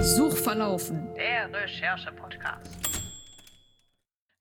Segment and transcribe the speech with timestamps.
[0.00, 1.12] Suchverlaufen.
[1.16, 2.78] Der Recherche-Podcast.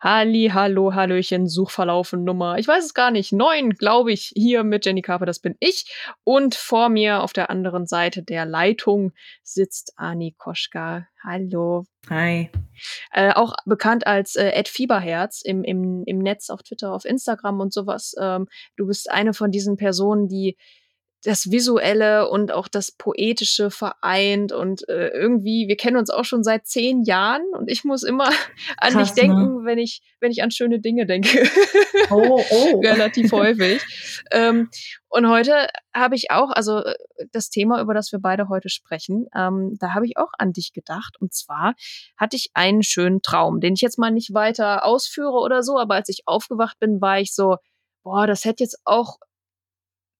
[0.03, 4.85] Halli, hallo, hallöchen, Suchverlaufen Nummer, ich weiß es gar nicht, neun, glaube ich, hier mit
[4.85, 5.85] Jenny Carper, das bin ich.
[6.25, 11.07] Und vor mir auf der anderen Seite der Leitung sitzt Ani Koschka.
[11.23, 11.85] Hallo.
[12.09, 12.49] Hi.
[13.13, 17.61] Äh, auch bekannt als äh, Ed Fieberherz im, im, im Netz, auf Twitter, auf Instagram
[17.61, 18.13] und sowas.
[18.19, 20.57] Ähm, du bist eine von diesen Personen, die
[21.23, 26.43] das Visuelle und auch das Poetische vereint und äh, irgendwie, wir kennen uns auch schon
[26.43, 28.27] seit zehn Jahren und ich muss immer
[28.77, 29.61] an Krass, dich denken, ne?
[29.63, 31.49] wenn ich, wenn ich an schöne Dinge denke.
[32.09, 32.79] Oh, oh.
[32.83, 33.81] Relativ häufig.
[34.31, 34.69] ähm,
[35.07, 36.95] und heute habe ich auch, also äh,
[37.31, 40.73] das Thema, über das wir beide heute sprechen, ähm, da habe ich auch an dich
[40.73, 41.15] gedacht.
[41.19, 41.75] Und zwar
[42.17, 45.95] hatte ich einen schönen Traum, den ich jetzt mal nicht weiter ausführe oder so, aber
[45.95, 47.57] als ich aufgewacht bin, war ich so,
[48.03, 49.19] boah, das hätte jetzt auch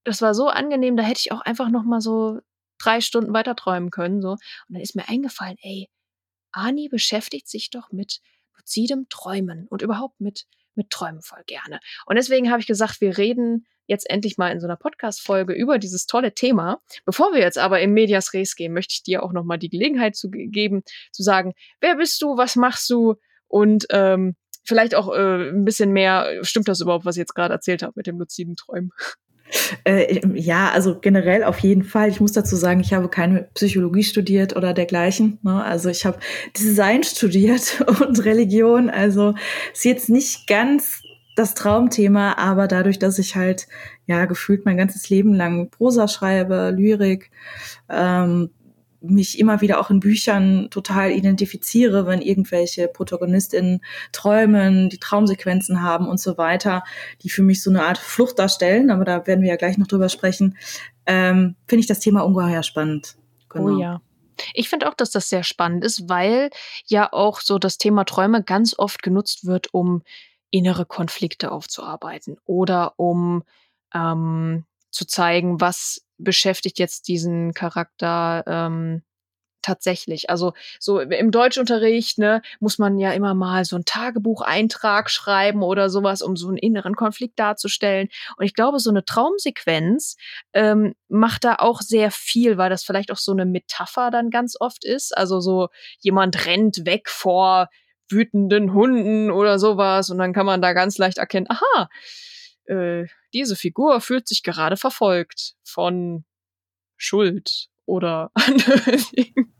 [0.04, 2.40] das war so angenehm, da hätte ich auch einfach noch mal so
[2.78, 4.22] drei Stunden weiter träumen können.
[4.22, 4.32] So.
[4.32, 5.90] Und dann ist mir eingefallen, ey,
[6.52, 8.20] Ani beschäftigt sich doch mit
[8.58, 10.45] luzidem Träumen und überhaupt mit,
[10.76, 11.80] mit Träumen voll gerne.
[12.06, 15.78] Und deswegen habe ich gesagt, wir reden jetzt endlich mal in so einer Podcast-Folge über
[15.78, 16.82] dieses tolle Thema.
[17.06, 19.70] Bevor wir jetzt aber in Medias Res gehen, möchte ich dir auch noch mal die
[19.70, 23.16] Gelegenheit zu ge- geben, zu sagen, wer bist du, was machst du
[23.48, 27.54] und ähm, vielleicht auch äh, ein bisschen mehr, stimmt das überhaupt, was ich jetzt gerade
[27.54, 28.92] erzählt habe mit dem luziden Träumen?
[29.84, 32.09] Äh, ja, also generell auf jeden Fall.
[32.09, 35.40] Ich muss dazu sagen, ich habe keine Psychologie studiert oder dergleichen.
[35.44, 35.64] Ne?
[35.64, 36.20] Also ich habe
[36.58, 38.90] Design studiert und Religion.
[38.90, 39.36] Also
[39.73, 41.02] ist jetzt nicht ganz
[41.36, 43.68] das Traumthema, aber dadurch, dass ich halt
[44.06, 47.32] ja gefühlt mein ganzes Leben lang Prosa schreibe, Lyrik,
[47.90, 48.52] ähm,
[49.04, 56.08] mich immer wieder auch in Büchern total identifiziere, wenn irgendwelche ProtagonistInnen träumen, die Traumsequenzen haben
[56.08, 56.83] und so weiter,
[57.22, 59.88] die für mich so eine Art Flucht darstellen, aber da werden wir ja gleich noch
[59.88, 60.58] drüber sprechen,
[61.05, 63.17] ähm, finde ich das Thema ungeheuer spannend.
[63.50, 63.76] Genau.
[63.76, 64.02] Oh ja.
[64.54, 66.50] Ich finde auch, dass das sehr spannend ist, weil
[66.86, 70.02] ja auch so das Thema Träume ganz oft genutzt wird, um
[70.50, 73.44] innere Konflikte aufzuarbeiten oder um
[73.94, 79.04] ähm, zu zeigen, was beschäftigt jetzt diesen Charakter ähm,
[79.64, 80.30] tatsächlich.
[80.30, 85.89] Also so im Deutschunterricht ne, muss man ja immer mal so einen Tagebucheintrag schreiben oder
[85.89, 88.09] sowas, um so einen inneren Konflikt darzustellen.
[88.37, 90.17] Und ich glaube, so eine Traumsequenz
[90.53, 94.55] ähm, macht da auch sehr viel, weil das vielleicht auch so eine Metapher dann ganz
[94.59, 95.17] oft ist.
[95.17, 97.70] Also so jemand rennt weg vor
[98.09, 101.89] wütenden Hunden oder sowas und dann kann man da ganz leicht erkennen, aha,
[102.66, 106.26] äh, diese Figur fühlt sich gerade verfolgt von
[106.98, 109.54] Schuld oder anderen Dingen.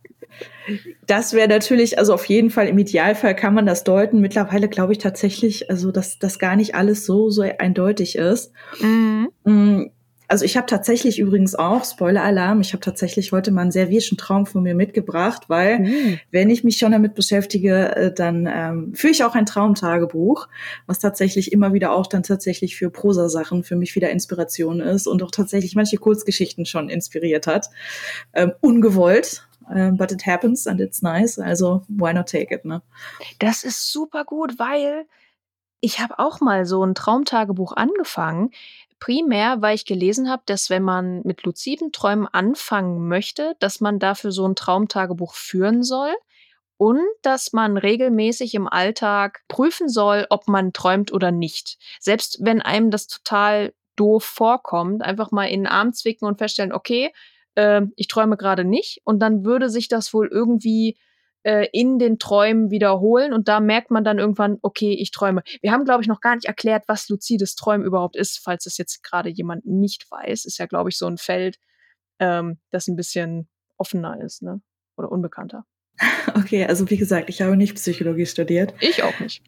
[1.06, 4.20] Das wäre natürlich, also auf jeden Fall im Idealfall kann man das deuten.
[4.20, 8.52] Mittlerweile glaube ich tatsächlich, also dass das gar nicht alles so so eindeutig ist.
[8.80, 9.26] Mm,
[10.34, 14.18] Also ich habe tatsächlich übrigens auch, Spoiler-Alarm, ich habe tatsächlich heute mal einen sehr wirschen
[14.18, 16.18] Traum von mir mitgebracht, weil Uh.
[16.32, 20.48] wenn ich mich schon damit beschäftige, äh, dann ähm, führe ich auch ein Traumtagebuch,
[20.88, 25.22] was tatsächlich immer wieder auch dann tatsächlich für Prosasachen für mich wieder Inspiration ist und
[25.22, 27.70] auch tatsächlich manche Kurzgeschichten schon inspiriert hat.
[28.34, 32.82] Ähm, ungewollt, ähm, but it happens and it's nice, also why not take it, ne?
[33.38, 35.06] Das ist super gut, weil
[35.86, 38.52] ich habe auch mal so ein Traumtagebuch angefangen.
[39.04, 44.00] Primär, weil ich gelesen habe, dass wenn man mit luziden Träumen anfangen möchte, dass man
[44.00, 46.14] dafür so ein Traumtagebuch führen soll
[46.78, 51.78] und dass man regelmäßig im Alltag prüfen soll, ob man träumt oder nicht.
[52.00, 56.72] Selbst wenn einem das total doof vorkommt, einfach mal in den Arm zwicken und feststellen,
[56.72, 57.12] okay,
[57.56, 60.98] äh, ich träume gerade nicht und dann würde sich das wohl irgendwie
[61.44, 65.44] äh, in den Träumen wiederholen und da merkt man dann irgendwann, okay, ich träume.
[65.62, 68.78] Wir haben, glaube ich, noch gar nicht erklärt, was luzides Träumen überhaupt ist, falls das
[68.78, 70.46] jetzt gerade jemand nicht weiß.
[70.46, 71.58] Ist ja, glaube ich, so ein Feld,
[72.20, 73.48] ähm, das ein bisschen
[73.78, 74.62] offener ist, ne?
[74.98, 75.66] Oder unbekannter.
[76.36, 78.74] Okay, also wie gesagt, ich habe nicht Psychologie studiert.
[78.80, 79.44] Ich auch nicht.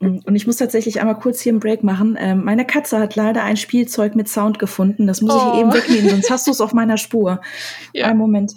[0.00, 2.16] Und ich muss tatsächlich einmal kurz hier einen Break machen.
[2.20, 5.06] Ähm, meine Katze hat leider ein Spielzeug mit Sound gefunden.
[5.06, 5.52] Das muss Oh.
[5.54, 7.40] ich eben wegnehmen, sonst hast du es auf meiner Spur.
[7.94, 8.06] Ja.
[8.08, 8.52] Einen Moment.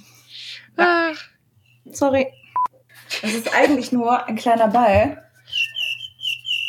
[0.76, 1.16] Ach,
[1.92, 2.28] Sorry.
[3.22, 5.24] Das ist eigentlich nur ein kleiner Ball.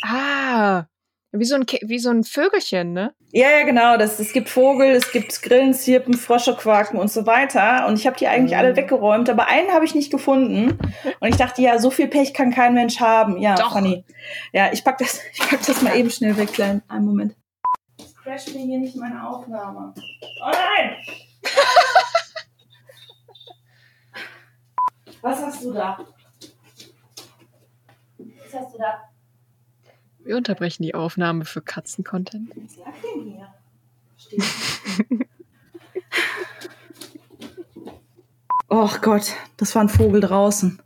[0.05, 0.83] ah,
[1.31, 3.15] wie so ein, wie so ein Vögelchen, ne?
[3.31, 3.97] Ja, ja, genau.
[3.97, 7.87] Das, es gibt Vogel, es gibt Grillen, Zirpen, Frosche, Quaken und so weiter.
[7.87, 8.57] Und ich habe die eigentlich Mhm.
[8.59, 10.77] alle weggeräumt, aber einen habe ich nicht gefunden.
[11.19, 13.39] Und ich dachte, ja, so viel Pech kann kein Mensch haben.
[13.39, 13.71] Ja, Doch.
[13.71, 14.05] funny.
[14.51, 16.83] Ja, ich pack das, ich pack das mal eben schnell weg, klein.
[16.87, 17.35] Einen Moment.
[18.21, 19.93] Crash mir hier nicht meine Aufnahme.
[19.97, 20.95] Oh nein!
[25.21, 25.97] Was hast du da?
[28.53, 29.09] Jetzt oder
[30.23, 32.51] Wir unterbrechen die Aufnahme für Katzen-Content.
[32.55, 33.47] was lag denn hier?
[34.17, 34.43] Steht.
[38.69, 40.81] Och Gott, das war ein Vogel draußen.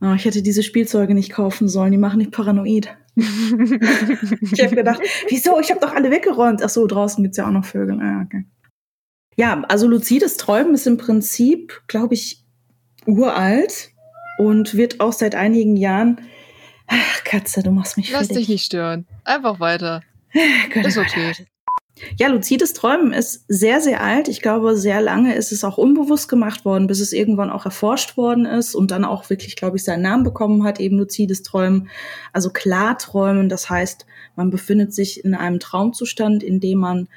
[0.00, 2.96] Oh, ich hätte diese Spielzeuge nicht kaufen sollen, die machen mich paranoid.
[3.14, 3.24] Ich
[4.64, 5.60] habe gedacht, wieso?
[5.60, 6.62] Ich habe doch alle weggeräumt.
[6.62, 8.00] Ach so, draußen gibt's ja auch noch Vögel.
[8.00, 8.46] Ah, okay.
[9.36, 12.44] Ja, also luzides Träumen ist im Prinzip, glaube ich,
[13.06, 13.90] uralt
[14.38, 16.20] und wird auch seit einigen Jahren.
[16.92, 18.46] Ach, Katze, du machst mich Lass fertig.
[18.46, 19.06] dich nicht stören.
[19.24, 20.02] Einfach weiter.
[20.74, 21.32] Gott, Ist oh okay.
[22.18, 24.26] Ja, luzides Träumen ist sehr, sehr alt.
[24.28, 28.16] Ich glaube, sehr lange ist es auch unbewusst gemacht worden, bis es irgendwann auch erforscht
[28.16, 31.88] worden ist und dann auch wirklich, glaube ich, seinen Namen bekommen hat, eben luzides Träumen.
[32.32, 34.06] Also Klarträumen, das heißt,
[34.36, 37.08] man befindet sich in einem Traumzustand, in dem man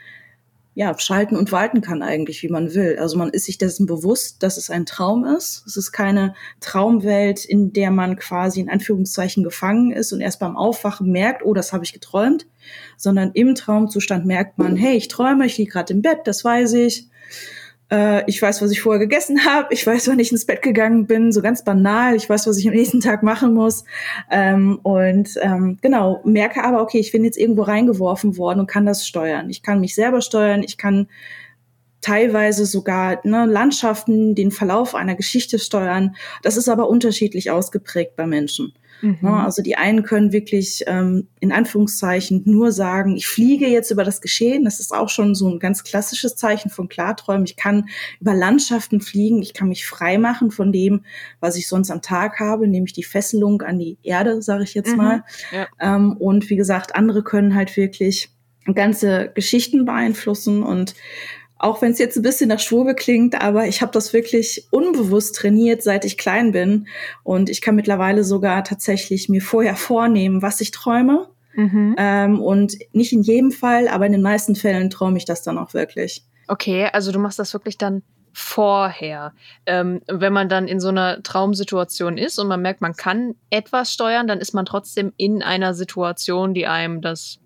[0.77, 2.97] ja, schalten und walten kann eigentlich, wie man will.
[2.99, 5.63] Also man ist sich dessen bewusst, dass es ein Traum ist.
[5.65, 10.57] Es ist keine Traumwelt, in der man quasi in Anführungszeichen gefangen ist und erst beim
[10.57, 12.45] Aufwachen merkt, oh, das habe ich geträumt,
[12.97, 16.73] sondern im Traumzustand merkt man, hey, ich träume, ich liege gerade im Bett, das weiß
[16.73, 17.07] ich.
[17.91, 19.73] Äh, ich weiß, was ich vorher gegessen habe.
[19.73, 21.31] Ich weiß, wann ich ins Bett gegangen bin.
[21.31, 22.15] So ganz banal.
[22.15, 23.83] Ich weiß, was ich am nächsten Tag machen muss.
[24.31, 28.85] Ähm, und ähm, genau, merke aber, okay, ich bin jetzt irgendwo reingeworfen worden und kann
[28.85, 29.49] das steuern.
[29.49, 30.63] Ich kann mich selber steuern.
[30.63, 31.07] Ich kann
[32.01, 36.15] teilweise sogar ne, Landschaften, den Verlauf einer Geschichte steuern.
[36.43, 38.73] Das ist aber unterschiedlich ausgeprägt bei Menschen.
[39.01, 39.17] Mhm.
[39.21, 39.43] Ne?
[39.43, 44.21] Also die einen können wirklich ähm, in Anführungszeichen nur sagen, ich fliege jetzt über das
[44.21, 44.63] Geschehen.
[44.63, 47.45] Das ist auch schon so ein ganz klassisches Zeichen von Klarträumen.
[47.45, 47.87] Ich kann
[48.19, 49.41] über Landschaften fliegen.
[49.41, 51.03] Ich kann mich frei machen von dem,
[51.39, 54.91] was ich sonst am Tag habe, nämlich die Fesselung an die Erde, sage ich jetzt
[54.91, 54.97] Mhm.
[54.97, 55.23] mal.
[55.51, 55.67] Ja.
[55.79, 58.29] Ähm, und wie gesagt, andere können halt wirklich
[58.73, 60.95] ganze Geschichten beeinflussen und
[61.65, 65.35] auch wenn es jetzt ein bisschen nach Schwurbel klingt, aber ich habe das wirklich unbewusst
[65.35, 66.87] trainiert, seit ich klein bin.
[67.23, 71.27] Und ich kann mittlerweile sogar tatsächlich mir vorher vornehmen, was ich träume.
[71.55, 71.95] Mhm.
[71.97, 75.57] Ähm, und nicht in jedem Fall, aber in den meisten Fällen träume ich das dann
[75.57, 76.23] auch wirklich.
[76.47, 79.33] Okay, also du machst das wirklich dann vorher.
[79.65, 83.91] Ähm, wenn man dann in so einer Traumsituation ist und man merkt, man kann etwas
[83.91, 87.39] steuern, dann ist man trotzdem in einer Situation, die einem das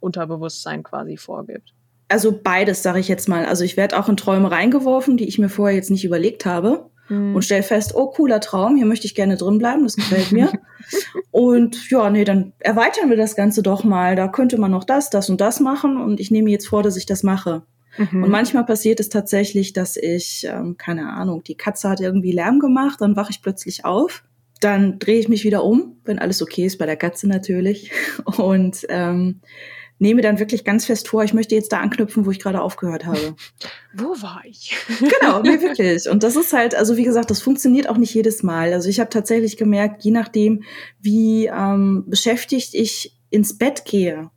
[0.00, 1.72] Unterbewusstsein quasi vorgibt.
[2.12, 3.46] Also beides, sage ich jetzt mal.
[3.46, 6.90] Also ich werde auch in Träume reingeworfen, die ich mir vorher jetzt nicht überlegt habe.
[7.08, 7.34] Mhm.
[7.34, 10.52] und stell fest, oh, cooler Traum, hier möchte ich gerne drin bleiben, das gefällt mir.
[11.30, 14.16] und ja, nee, dann erweitern wir das Ganze doch mal.
[14.16, 16.96] Da könnte man noch das, das und das machen und ich nehme jetzt vor, dass
[16.96, 17.62] ich das mache.
[17.98, 18.24] Mhm.
[18.24, 22.58] Und manchmal passiert es tatsächlich, dass ich, ähm, keine Ahnung, die Katze hat irgendwie Lärm
[22.58, 24.24] gemacht, dann wache ich plötzlich auf.
[24.60, 27.90] Dann drehe ich mich wieder um, wenn alles okay ist, bei der Katze natürlich.
[28.38, 29.40] Und ähm,
[30.02, 33.06] nehme dann wirklich ganz fest vor, ich möchte jetzt da anknüpfen, wo ich gerade aufgehört
[33.06, 33.36] habe.
[33.94, 34.74] Wo war ich?
[34.98, 36.08] Genau, nee, wirklich.
[36.08, 38.72] Und das ist halt, also wie gesagt, das funktioniert auch nicht jedes Mal.
[38.72, 40.64] Also ich habe tatsächlich gemerkt, je nachdem,
[41.00, 44.30] wie ähm, beschäftigt ich ins Bett gehe,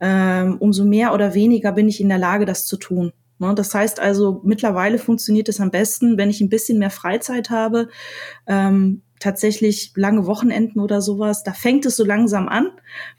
[0.00, 3.12] ähm, umso mehr oder weniger bin ich in der Lage, das zu tun.
[3.38, 3.54] Ne?
[3.54, 7.88] Das heißt also, mittlerweile funktioniert es am besten, wenn ich ein bisschen mehr Freizeit habe,
[8.46, 12.70] ähm, tatsächlich lange Wochenenden oder sowas, da fängt es so langsam an.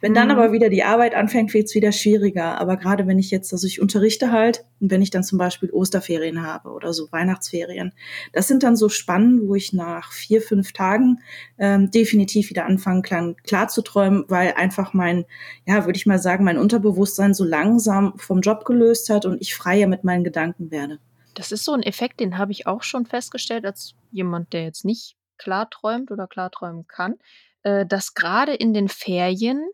[0.01, 0.33] Wenn dann Mhm.
[0.33, 2.59] aber wieder die Arbeit anfängt, wird es wieder schwieriger.
[2.59, 5.71] Aber gerade wenn ich jetzt, also ich unterrichte halt, und wenn ich dann zum Beispiel
[5.71, 7.94] Osterferien habe oder so Weihnachtsferien,
[8.33, 11.22] das sind dann so Spannen, wo ich nach vier, fünf Tagen
[11.57, 15.24] ähm, definitiv wieder anfangen kann, klar zu träumen, weil einfach mein,
[15.65, 19.55] ja, würde ich mal sagen, mein Unterbewusstsein so langsam vom Job gelöst hat und ich
[19.55, 21.00] freier mit meinen Gedanken werde.
[21.33, 24.83] Das ist so ein Effekt, den habe ich auch schon festgestellt, als jemand, der jetzt
[24.83, 27.16] nicht klar träumt oder klar träumen kann,
[27.63, 29.68] äh, dass gerade in den Ferien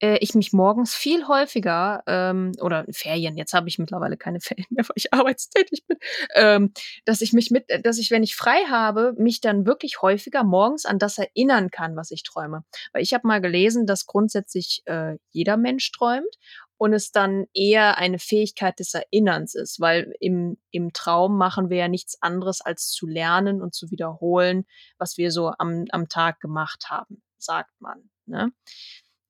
[0.00, 4.66] äh, ich mich morgens viel häufiger, ähm, oder Ferien, jetzt habe ich mittlerweile keine Ferien
[4.70, 5.98] mehr, weil ich arbeitstätig bin,
[6.34, 6.72] ähm,
[7.04, 10.84] dass ich mich mit, dass ich, wenn ich frei habe, mich dann wirklich häufiger morgens
[10.86, 12.64] an das erinnern kann, was ich träume.
[12.92, 16.36] Weil ich habe mal gelesen, dass grundsätzlich äh, jeder Mensch träumt
[16.78, 21.76] und es dann eher eine Fähigkeit des Erinnerns ist, weil im, im Traum machen wir
[21.76, 24.64] ja nichts anderes als zu lernen und zu wiederholen,
[24.96, 28.08] was wir so am, am Tag gemacht haben, sagt man.
[28.26, 28.52] Ne?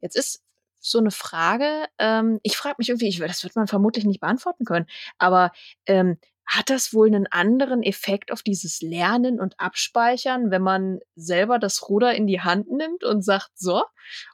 [0.00, 0.44] Jetzt ist
[0.78, 4.64] so eine Frage, ähm, ich frage mich irgendwie, ich, das wird man vermutlich nicht beantworten
[4.64, 4.86] können,
[5.16, 5.50] aber
[5.86, 11.58] ähm, hat das wohl einen anderen Effekt auf dieses Lernen und Abspeichern, wenn man selber
[11.58, 13.84] das Ruder in die Hand nimmt und sagt, so?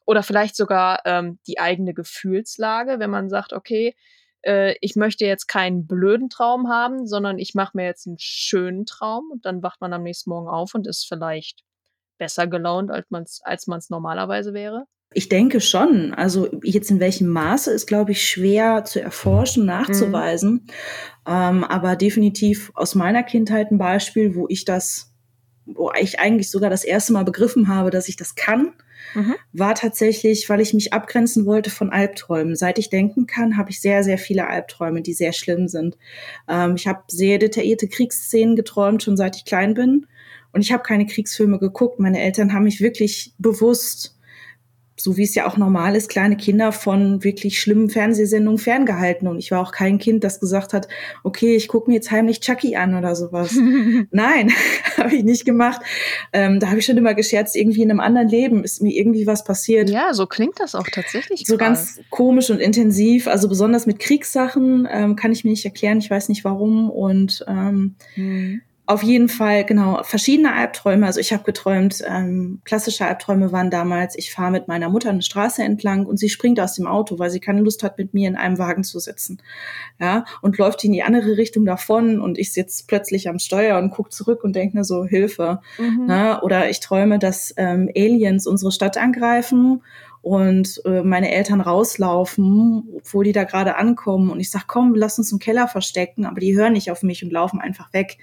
[0.07, 3.97] Oder vielleicht sogar ähm, die eigene Gefühlslage, wenn man sagt, okay,
[4.43, 8.87] äh, ich möchte jetzt keinen blöden Traum haben, sondern ich mache mir jetzt einen schönen
[8.87, 11.65] Traum und dann wacht man am nächsten Morgen auf und ist vielleicht
[12.17, 14.85] besser gelaunt, als man es als man's normalerweise wäre.
[15.15, 16.13] Ich denke schon.
[16.13, 20.67] Also jetzt in welchem Maße ist, glaube ich, schwer zu erforschen, nachzuweisen.
[21.27, 25.13] Ähm, aber definitiv aus meiner Kindheit ein Beispiel, wo ich das,
[25.65, 28.73] wo ich eigentlich sogar das erste Mal begriffen habe, dass ich das kann.
[29.15, 29.35] Mhm.
[29.53, 32.57] war tatsächlich, weil ich mich abgrenzen wollte von Albträumen.
[32.57, 35.97] Seit ich denken kann, habe ich sehr, sehr viele Albträume, die sehr schlimm sind.
[36.49, 40.07] Ähm, ich habe sehr detaillierte Kriegsszenen geträumt, schon seit ich klein bin.
[40.53, 42.01] Und ich habe keine Kriegsfilme geguckt.
[42.01, 44.17] Meine Eltern haben mich wirklich bewusst
[44.97, 49.29] so wie es ja auch normal ist, kleine Kinder von wirklich schlimmen Fernsehsendungen ferngehalten.
[49.29, 50.89] Und ich war auch kein Kind, das gesagt hat,
[51.23, 53.55] okay, ich gucke mir jetzt heimlich Chucky an oder sowas.
[54.11, 54.53] Nein,
[54.97, 55.83] habe ich nicht gemacht.
[56.33, 59.27] Ähm, da habe ich schon immer gescherzt, irgendwie in einem anderen Leben ist mir irgendwie
[59.27, 59.91] was passiert.
[59.91, 61.45] Ja, so klingt das auch tatsächlich.
[61.47, 61.73] So gerade.
[61.73, 63.27] ganz komisch und intensiv.
[63.27, 65.99] Also besonders mit Kriegssachen ähm, kann ich mir nicht erklären.
[65.99, 66.91] Ich weiß nicht warum.
[66.91, 68.63] Und ähm, Hm.
[68.87, 71.07] Auf jeden Fall, genau, verschiedene Albträume.
[71.07, 75.23] Also ich habe geträumt, ähm, klassische Albträume waren damals, ich fahre mit meiner Mutter eine
[75.23, 78.29] Straße entlang und sie springt aus dem Auto, weil sie keine Lust hat, mit mir
[78.29, 79.39] in einem Wagen zu sitzen.
[79.99, 83.91] Ja, und läuft in die andere Richtung davon und ich sitze plötzlich am Steuer und
[83.91, 85.61] gucke zurück und denke mir so, Hilfe.
[85.79, 86.07] Mhm.
[86.07, 86.41] Ne?
[86.43, 89.83] Oder ich träume, dass ähm, Aliens unsere Stadt angreifen
[90.25, 94.31] und äh, meine Eltern rauslaufen, obwohl die da gerade ankommen.
[94.31, 96.25] Und ich sag, komm, lass uns im Keller verstecken.
[96.25, 98.17] Aber die hören nicht auf mich und laufen einfach weg.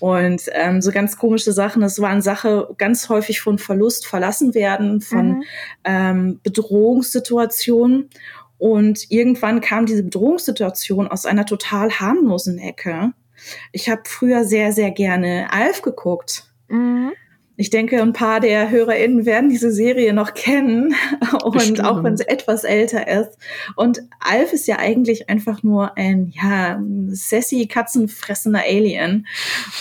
[0.00, 1.82] Und ähm, so ganz komische Sachen.
[1.82, 5.44] Das waren Sache ganz häufig von Verlust verlassen werden, von Mhm.
[5.84, 8.10] ähm, Bedrohungssituationen.
[8.58, 13.12] Und irgendwann kam diese Bedrohungssituation aus einer total harmlosen Ecke.
[13.70, 16.50] Ich habe früher sehr, sehr gerne Alf geguckt.
[16.66, 17.12] Mhm.
[17.60, 20.94] Ich denke, ein paar der HörerInnen werden diese Serie noch kennen.
[21.44, 21.84] Und Bestimmt.
[21.84, 23.36] auch wenn sie etwas älter ist.
[23.76, 29.26] Und Alf ist ja eigentlich einfach nur ein, ja, sassy, katzenfressender Alien.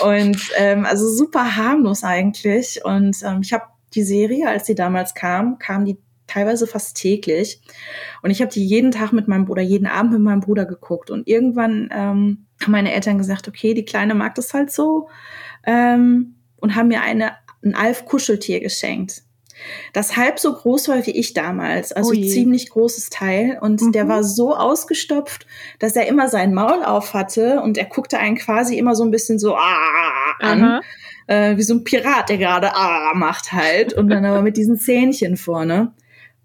[0.04, 2.84] Und ähm, also super harmlos eigentlich.
[2.84, 7.62] Und ähm, ich habe die Serie, als sie damals kam, kam die teilweise fast täglich.
[8.22, 11.12] Und ich habe die jeden Tag mit meinem Bruder, jeden Abend mit meinem Bruder geguckt.
[11.12, 15.08] Und irgendwann ähm, haben meine Eltern gesagt, okay, die Kleine mag das halt so.
[15.66, 17.32] Ähm, und haben mir eine,
[17.64, 19.24] ein Alf-Kuscheltier geschenkt.
[19.92, 22.30] Das halb so groß war wie ich damals, also je.
[22.30, 23.58] ziemlich großes Teil.
[23.60, 23.92] Und Mhm.
[23.92, 25.46] der war so ausgestopft,
[25.80, 29.12] dass er immer sein Maul auf hatte und er guckte einen quasi immer so ein
[29.12, 30.82] bisschen so ah, an Aha.
[31.28, 34.78] äh, wie so ein Pirat, der gerade ah macht halt und dann aber mit diesen
[34.80, 35.92] Zähnchen vorne.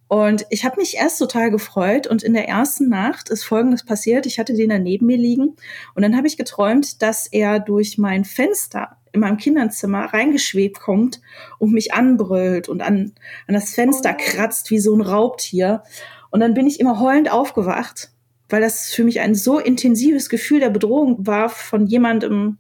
[0.09, 4.27] Und ich habe mich erst total gefreut und in der ersten Nacht ist Folgendes passiert.
[4.27, 5.57] Ich hatte den da neben mir liegen
[5.95, 11.21] und dann habe ich geträumt, dass er durch mein Fenster in meinem Kinderzimmer reingeschwebt kommt
[11.59, 13.13] und mich anbrüllt und an,
[13.47, 14.23] an das Fenster Oh.
[14.23, 15.83] kratzt wie so ein Raubtier.
[16.31, 18.11] Und dann bin ich immer heulend aufgewacht,
[18.49, 22.59] weil das für mich ein so intensives Gefühl der Bedrohung war von jemandem,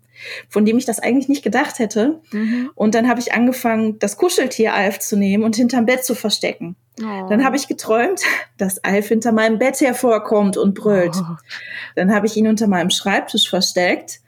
[0.48, 2.20] von dem ich das eigentlich nicht gedacht hätte.
[2.30, 2.70] Mhm.
[2.76, 6.76] Und dann habe ich angefangen, das Kuscheltier Alf zu nehmen und hinterm Bett zu verstecken.
[7.00, 7.26] Oh.
[7.28, 8.22] Dann habe ich geträumt,
[8.56, 11.16] dass Alf hinter meinem Bett hervorkommt und brüllt.
[11.16, 11.36] Oh.
[11.96, 14.20] Dann habe ich ihn unter meinem Schreibtisch versteckt.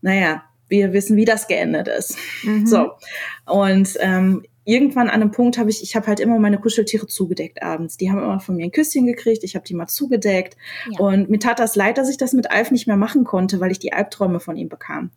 [0.00, 2.16] Naja, wir wissen, wie das geendet ist.
[2.42, 2.66] Mhm.
[2.66, 2.92] So.
[3.44, 7.62] Und ähm, irgendwann an einem Punkt habe ich, ich habe halt immer meine Kuscheltiere zugedeckt
[7.62, 7.96] abends.
[7.96, 10.56] Die haben immer von mir ein Küsschen gekriegt, ich habe die mal zugedeckt.
[10.90, 10.98] Ja.
[10.98, 13.70] Und mir tat das leid, dass ich das mit Alf nicht mehr machen konnte, weil
[13.70, 15.12] ich die Albträume von ihm bekam.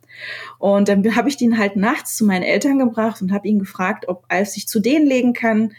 [0.58, 4.06] Und dann habe ich den halt nachts zu meinen Eltern gebracht und habe ihn gefragt,
[4.06, 5.72] ob Alf sich zu denen legen kann.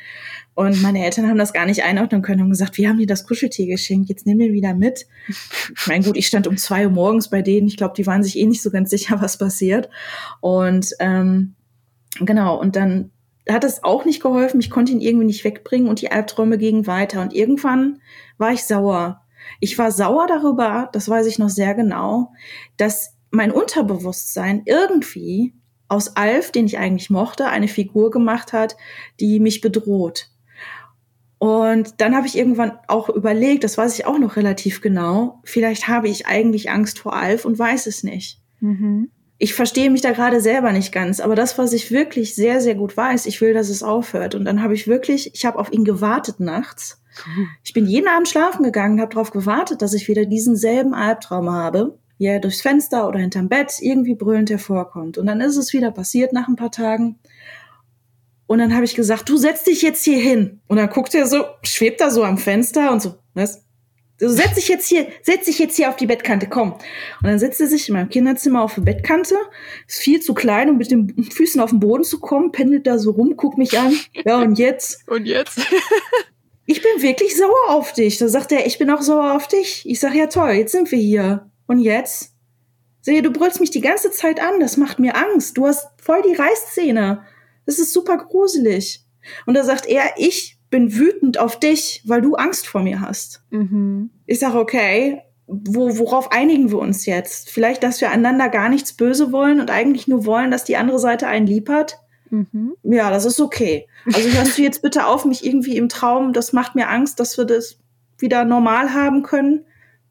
[0.54, 3.26] Und meine Eltern haben das gar nicht einordnen können und gesagt, wir haben dir das
[3.26, 5.08] Kuscheltier geschenkt, jetzt nimm den wieder mit.
[5.30, 7.68] Ich meine, gut, ich stand um zwei Uhr morgens bei denen.
[7.68, 9.90] Ich glaube, die waren sich eh nicht so ganz sicher, was passiert.
[10.42, 11.56] Und ähm,
[12.20, 13.12] genau, und dann
[13.54, 14.60] hat es auch nicht geholfen.
[14.60, 17.22] Ich konnte ihn irgendwie nicht wegbringen und die Albträume gingen weiter.
[17.22, 18.02] Und irgendwann
[18.38, 19.22] war ich sauer.
[19.60, 22.32] Ich war sauer darüber, das weiß ich noch sehr genau,
[22.78, 25.54] dass mein Unterbewusstsein irgendwie
[25.88, 28.78] aus Alf, den ich eigentlich mochte, eine Figur gemacht hat,
[29.20, 30.30] die mich bedroht.
[31.38, 35.88] Und dann habe ich irgendwann auch überlegt, das weiß ich auch noch relativ genau, vielleicht
[35.88, 38.40] habe ich eigentlich Angst vor Alf und weiß es nicht.
[38.60, 39.10] Mhm.
[39.44, 42.76] Ich verstehe mich da gerade selber nicht ganz, aber das, was ich wirklich sehr, sehr
[42.76, 44.36] gut weiß, ich will, dass es aufhört.
[44.36, 47.02] Und dann habe ich wirklich, ich habe auf ihn gewartet nachts.
[47.64, 51.50] Ich bin jeden Abend schlafen gegangen habe darauf gewartet, dass ich wieder diesen selben Albtraum
[51.50, 55.18] habe, er durchs Fenster oder hinterm Bett irgendwie brüllend hervorkommt.
[55.18, 57.18] Und dann ist es wieder passiert nach ein paar Tagen.
[58.46, 60.62] Und dann habe ich gesagt, du setz dich jetzt hier hin.
[60.68, 63.64] Und dann guckt er so, schwebt da so am Fenster und so, was?
[64.22, 66.74] Du setz dich jetzt hier, setz dich jetzt hier auf die Bettkante, komm.
[66.74, 66.82] Und
[67.24, 69.36] dann setzt er sich in meinem Kinderzimmer auf die Bettkante,
[69.88, 73.00] ist viel zu klein, um mit den Füßen auf den Boden zu kommen, pendelt da
[73.00, 73.98] so rum, guckt mich an.
[74.24, 75.04] Ja, und jetzt?
[75.08, 75.60] Und jetzt?
[76.68, 78.18] Ich bin wirklich sauer auf dich.
[78.18, 79.84] Da sagt er, ich bin auch sauer auf dich.
[79.86, 81.52] Ich sag, ja toll, jetzt sind wir hier.
[81.68, 82.34] Und jetzt?
[83.02, 85.58] Sehe, du brüllst mich die ganze Zeit an, das macht mir Angst.
[85.58, 87.26] Du hast voll die Reißzähne.
[87.66, 89.04] Das ist super gruselig.
[89.46, 93.44] Und da sagt er, ich bin wütend auf dich, weil du Angst vor mir hast.
[93.52, 94.10] Mhm.
[94.26, 97.52] Ich sage, okay, wo, worauf einigen wir uns jetzt?
[97.52, 100.98] Vielleicht, dass wir einander gar nichts böse wollen und eigentlich nur wollen, dass die andere
[100.98, 102.00] Seite einen lieb hat?
[102.30, 102.76] Mhm.
[102.84, 103.88] Ja, das ist okay.
[104.06, 107.38] Also hörst du jetzt bitte auf, mich irgendwie im Traum, das macht mir Angst, dass
[107.38, 107.78] wir das
[108.18, 109.66] wieder normal haben können.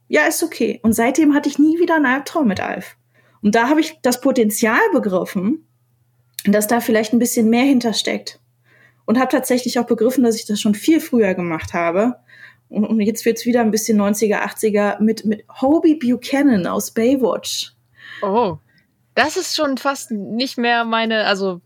[0.08, 0.78] Ja, ist okay.
[0.82, 2.96] Und seitdem hatte ich nie wieder einen Albtraum mit Alf.
[3.42, 5.66] Und da habe ich das Potenzial begriffen,
[6.44, 8.39] dass da vielleicht ein bisschen mehr hintersteckt.
[9.10, 12.14] Und habe tatsächlich auch begriffen, dass ich das schon viel früher gemacht habe.
[12.68, 17.72] Und, und jetzt wird's wieder ein bisschen 90er, 80er mit, mit Hobie Buchanan aus Baywatch.
[18.22, 18.58] Oh,
[19.16, 21.60] das ist schon fast nicht mehr meine, also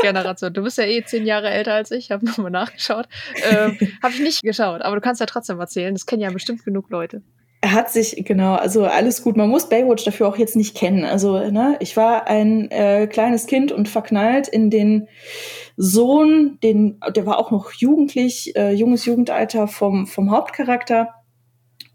[0.00, 0.52] Generation.
[0.52, 3.06] Du bist ja eh zehn Jahre älter als ich, habe nochmal nachgeschaut.
[3.48, 5.94] Ähm, habe ich nicht geschaut, aber du kannst ja trotzdem erzählen.
[5.94, 7.22] Das kennen ja bestimmt genug Leute.
[7.60, 9.36] Er hat sich, genau, also alles gut.
[9.36, 11.04] Man muss Baywatch dafür auch jetzt nicht kennen.
[11.04, 15.08] Also, ne, ich war ein äh, kleines Kind und verknallt in den
[15.76, 21.14] Sohn, den, der war auch noch jugendlich, äh, junges Jugendalter vom, vom Hauptcharakter.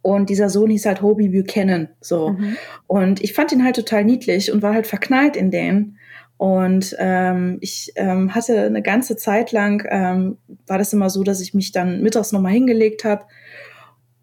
[0.02, 2.32] Und dieser Sohn hieß halt Hobie Buchanan, so.
[2.32, 2.58] Mhm.
[2.88, 5.98] Und ich fand ihn halt total niedlich und war halt verknallt in den.
[6.36, 11.40] Und ähm, ich ähm, hatte eine ganze Zeit lang, ähm, war das immer so, dass
[11.40, 13.24] ich mich dann mittags nochmal hingelegt habe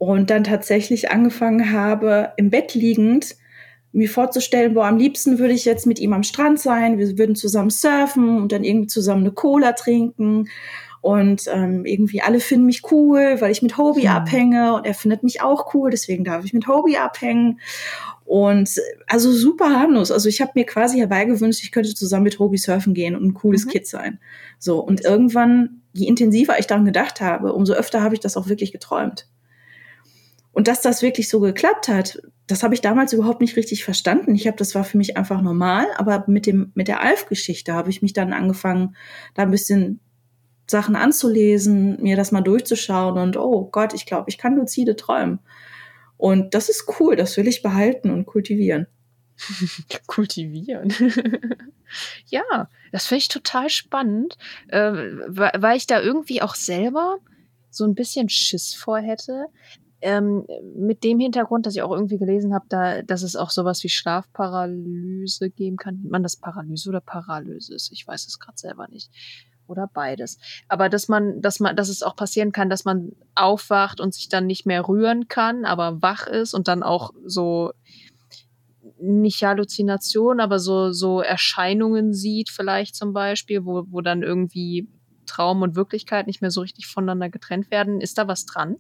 [0.01, 3.37] und dann tatsächlich angefangen habe, im Bett liegend
[3.93, 7.37] mir vorzustellen, boah, am liebsten würde ich jetzt mit ihm am Strand sein, wir würden
[7.37, 10.49] zusammen surfen und dann irgendwie zusammen eine Cola trinken
[11.03, 14.17] und ähm, irgendwie alle finden mich cool, weil ich mit Hobie Hm.
[14.17, 17.61] abhänge und er findet mich auch cool, deswegen darf ich mit Hobie abhängen.
[18.25, 18.71] Und
[19.07, 20.11] also super harmlos.
[20.11, 23.35] Also ich habe mir quasi herbeigewünscht, ich könnte zusammen mit Hobie surfen gehen und ein
[23.35, 23.71] cooles Mhm.
[23.71, 24.19] Kid sein.
[24.59, 28.49] So, und irgendwann, je intensiver ich daran gedacht habe, umso öfter habe ich das auch
[28.49, 29.27] wirklich geträumt.
[30.53, 34.35] Und dass das wirklich so geklappt hat, das habe ich damals überhaupt nicht richtig verstanden.
[34.35, 37.91] Ich habe, das war für mich einfach normal, aber mit dem mit der Alf-Geschichte habe
[37.91, 38.97] ich mich dann angefangen,
[39.35, 40.01] da ein bisschen
[40.67, 45.41] Sachen anzulesen, mir das mal durchzuschauen und oh Gott, ich glaube, ich kann luzide träumen.
[46.17, 48.87] Und das ist cool, das will ich behalten und kultivieren.
[50.07, 50.93] Kultivieren.
[52.27, 54.37] ja, das finde ich total spannend,
[54.69, 54.93] äh,
[55.29, 57.19] weil weil ich da irgendwie auch selber
[57.71, 59.47] so ein bisschen Schiss vor hätte.
[60.03, 63.83] Ähm, mit dem Hintergrund, dass ich auch irgendwie gelesen habe, da, dass es auch sowas
[63.85, 66.03] wie Schlafparalyse geben kann.
[66.09, 67.91] Man das Paralyse oder Paralysis?
[67.93, 69.11] Ich weiß es gerade selber nicht.
[69.67, 70.39] Oder beides.
[70.69, 74.29] Aber dass man, dass man, dass es auch passieren kann, dass man aufwacht und sich
[74.29, 77.73] dann nicht mehr rühren kann, aber wach ist und dann auch so
[79.01, 84.89] nicht Halluzination, aber so, so Erscheinungen sieht, vielleicht zum Beispiel, wo, wo dann irgendwie
[85.27, 88.01] Traum und Wirklichkeit nicht mehr so richtig voneinander getrennt werden.
[88.01, 88.77] Ist da was dran?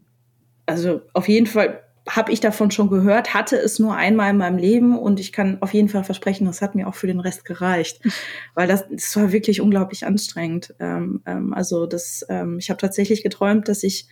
[0.71, 4.57] Also auf jeden Fall habe ich davon schon gehört, hatte es nur einmal in meinem
[4.57, 7.45] Leben und ich kann auf jeden Fall versprechen, das hat mir auch für den Rest
[7.45, 8.01] gereicht,
[8.55, 10.75] weil das, das war wirklich unglaublich anstrengend.
[10.79, 14.07] Ähm, ähm, also das, ähm, ich habe tatsächlich geträumt, dass ich,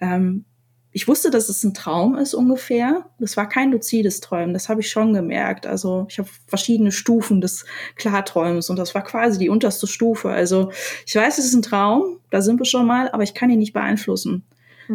[0.00, 0.44] ähm,
[0.92, 3.10] ich wusste, dass es ein Traum ist ungefähr.
[3.18, 5.66] Das war kein luzides Träumen, das habe ich schon gemerkt.
[5.66, 7.66] Also ich habe verschiedene Stufen des
[7.96, 10.30] Klarträumens und das war quasi die unterste Stufe.
[10.30, 10.70] Also
[11.04, 13.58] ich weiß, es ist ein Traum, da sind wir schon mal, aber ich kann ihn
[13.58, 14.44] nicht beeinflussen.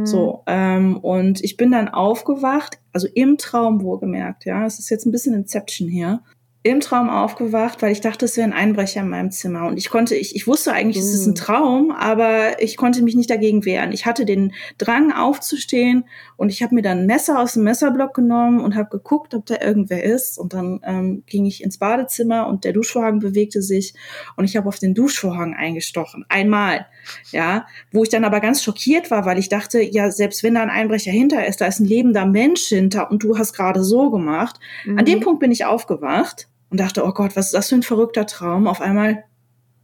[0.04, 5.06] So, ähm, und ich bin dann aufgewacht, also im Traum wohlgemerkt, ja, es ist jetzt
[5.06, 6.22] ein bisschen Inception hier,
[6.64, 9.66] im Traum aufgewacht, weil ich dachte, es wäre ein Einbrecher in meinem Zimmer.
[9.66, 11.36] Und ich konnte, ich, ich wusste eigentlich, es ist ein Mm.
[11.36, 13.92] Traum, aber ich konnte mich nicht dagegen wehren.
[13.92, 16.04] Ich hatte den Drang aufzustehen
[16.38, 19.48] und ich habe mir dann ein Messer aus dem Messerblock genommen und habe geguckt, ob
[19.48, 20.38] da irgendwer ist.
[20.38, 23.96] Und dann ähm, ging ich ins Badezimmer und der Duschvorhang bewegte sich
[24.36, 26.26] und ich habe auf den Duschvorhang eingestochen.
[26.30, 26.86] Einmal.
[27.32, 30.62] Ja, wo ich dann aber ganz schockiert war, weil ich dachte, ja, selbst wenn da
[30.62, 34.12] ein Einbrecher hinter ist, da ist ein lebender Mensch hinter und du hast gerade so
[34.12, 34.60] gemacht.
[34.86, 35.06] An Mhm.
[35.06, 38.26] dem Punkt bin ich aufgewacht und dachte, oh Gott, was ist das für ein verrückter
[38.26, 38.66] Traum?
[38.66, 39.26] Auf einmal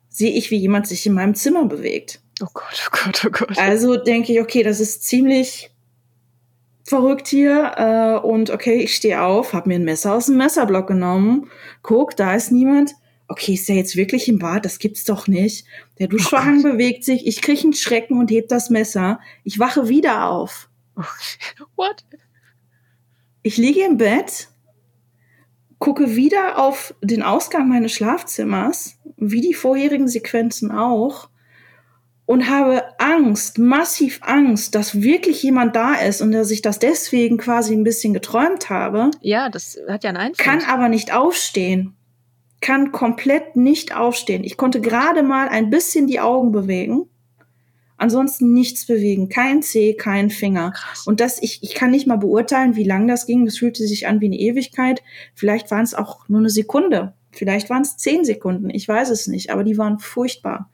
[0.10, 2.22] sehe ich, wie jemand sich in meinem Zimmer bewegt.
[2.42, 3.58] Oh Gott, oh Gott, oh Gott.
[3.58, 5.70] Also denke ich, okay, das ist ziemlich
[6.84, 7.74] verrückt hier.
[7.78, 11.52] Äh, und okay, ich stehe auf, habe mir ein Messer aus dem Messerblock genommen,
[11.84, 12.94] guck, da ist niemand.
[13.28, 14.64] Okay, ist der jetzt wirklich im Bad?
[14.64, 15.66] Das gibt's doch nicht.
[16.00, 19.20] Der Duschvorhang bewegt sich, ich kriege einen Schrecken und heb das Messer.
[19.44, 20.70] Ich wache wieder auf.
[21.76, 22.06] What?
[23.44, 24.48] Ich liege im Bett,
[25.80, 31.30] gucke wieder auf den Ausgang meines Schlafzimmers, wie die vorherigen Sequenzen auch,
[32.26, 37.38] und habe Angst, massiv Angst, dass wirklich jemand da ist und dass ich das deswegen
[37.38, 40.46] quasi ein bisschen geträumt habe, Ja, das hat ja einen Einfluss.
[40.46, 41.94] kann aber nicht aufstehen.
[42.60, 44.44] Kann komplett nicht aufstehen.
[44.44, 47.08] Ich konnte gerade mal ein bisschen die Augen bewegen.
[47.98, 49.28] Ansonsten nichts bewegen.
[49.28, 50.72] Kein Zeh, kein Finger.
[50.72, 51.08] Krass.
[51.08, 53.46] Und das, ich, ich kann nicht mal beurteilen, wie lang das ging.
[53.46, 55.02] Das fühlte sich an wie eine Ewigkeit.
[55.34, 57.14] Vielleicht waren es auch nur eine Sekunde.
[57.32, 58.70] Vielleicht waren es zehn Sekunden.
[58.70, 59.52] Ich weiß es nicht.
[59.52, 60.70] Aber die waren furchtbar.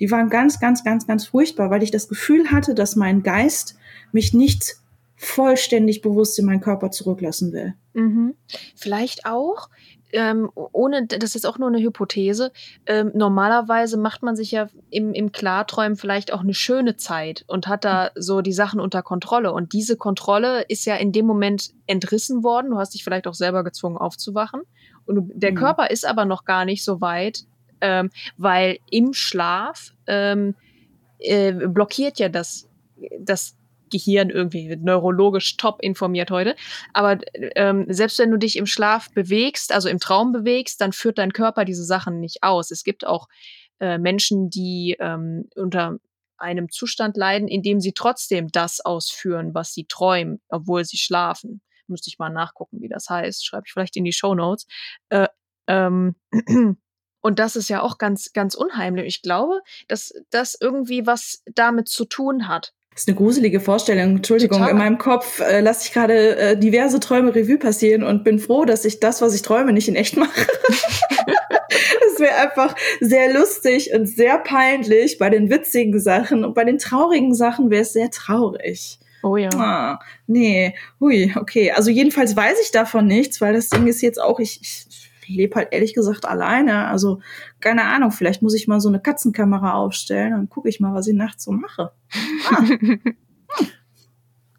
[0.00, 3.76] Die waren ganz, ganz, ganz, ganz furchtbar, weil ich das Gefühl hatte, dass mein Geist
[4.12, 4.76] mich nicht
[5.16, 7.74] vollständig bewusst in meinen Körper zurücklassen will.
[7.92, 8.34] Mhm.
[8.74, 9.68] Vielleicht auch,
[10.14, 12.52] ähm, ohne, das ist auch nur eine Hypothese,
[12.86, 17.66] ähm, normalerweise macht man sich ja im, im Klarträumen vielleicht auch eine schöne Zeit und
[17.66, 19.52] hat da so die Sachen unter Kontrolle.
[19.52, 22.70] Und diese Kontrolle ist ja in dem Moment entrissen worden.
[22.70, 24.62] Du hast dich vielleicht auch selber gezwungen aufzuwachen.
[25.04, 25.56] Und du, der Mhm.
[25.56, 27.40] Körper ist aber noch gar nicht so weit,
[27.80, 30.54] ähm, weil im Schlaf ähm,
[31.18, 32.68] äh, blockiert ja das,
[33.18, 33.56] das
[33.94, 36.56] Gehirn irgendwie, neurologisch top informiert heute.
[36.92, 37.18] Aber
[37.54, 41.32] ähm, selbst wenn du dich im Schlaf bewegst, also im Traum bewegst, dann führt dein
[41.32, 42.72] Körper diese Sachen nicht aus.
[42.72, 43.28] Es gibt auch
[43.78, 45.98] äh, Menschen, die ähm, unter
[46.38, 51.60] einem Zustand leiden, in dem sie trotzdem das ausführen, was sie träumen, obwohl sie schlafen.
[51.86, 53.46] Müsste ich mal nachgucken, wie das heißt.
[53.46, 54.66] Schreibe ich vielleicht in die Show Notes.
[55.10, 55.28] Äh,
[55.68, 56.16] ähm,
[57.20, 59.06] und das ist ja auch ganz, ganz unheimlich.
[59.06, 62.72] Ich glaube, dass das irgendwie was damit zu tun hat.
[62.94, 64.16] Das ist eine gruselige Vorstellung.
[64.16, 64.70] Entschuldigung, Total.
[64.70, 68.64] in meinem Kopf äh, lasse ich gerade äh, diverse Träume Revue passieren und bin froh,
[68.64, 70.46] dass ich das, was ich träume, nicht in echt mache.
[72.14, 76.78] Es wäre einfach sehr lustig und sehr peinlich bei den witzigen Sachen und bei den
[76.78, 79.00] traurigen Sachen wäre es sehr traurig.
[79.24, 79.48] Oh ja.
[79.56, 81.72] Ah, nee, hui, okay.
[81.72, 85.56] Also jedenfalls weiß ich davon nichts, weil das Ding ist jetzt auch, ich, ich lebe
[85.56, 86.86] halt ehrlich gesagt alleine.
[86.86, 87.20] Also
[87.60, 91.06] keine Ahnung, vielleicht muss ich mal so eine Katzenkamera aufstellen, dann gucke ich mal, was
[91.06, 91.92] ich nachts so mache.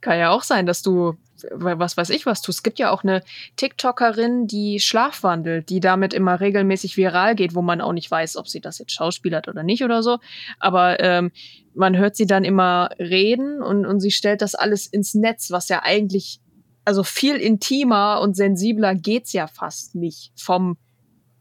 [0.02, 1.16] Kann ja auch sein, dass du,
[1.52, 2.60] was weiß ich was tust.
[2.60, 3.24] Es gibt ja auch eine
[3.56, 8.48] TikTokerin, die schlafwandelt, die damit immer regelmäßig viral geht, wo man auch nicht weiß, ob
[8.48, 10.20] sie das jetzt schauspielert oder nicht oder so.
[10.60, 11.32] Aber ähm,
[11.74, 15.70] man hört sie dann immer reden und, und sie stellt das alles ins Netz, was
[15.70, 16.40] ja eigentlich,
[16.86, 20.78] also viel intimer und sensibler geht's ja fast nicht vom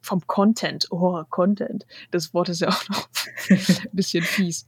[0.04, 0.86] vom Content.
[0.90, 1.86] Oh, Content.
[2.10, 3.08] Das Wort ist ja auch noch
[3.48, 4.66] ein bisschen fies.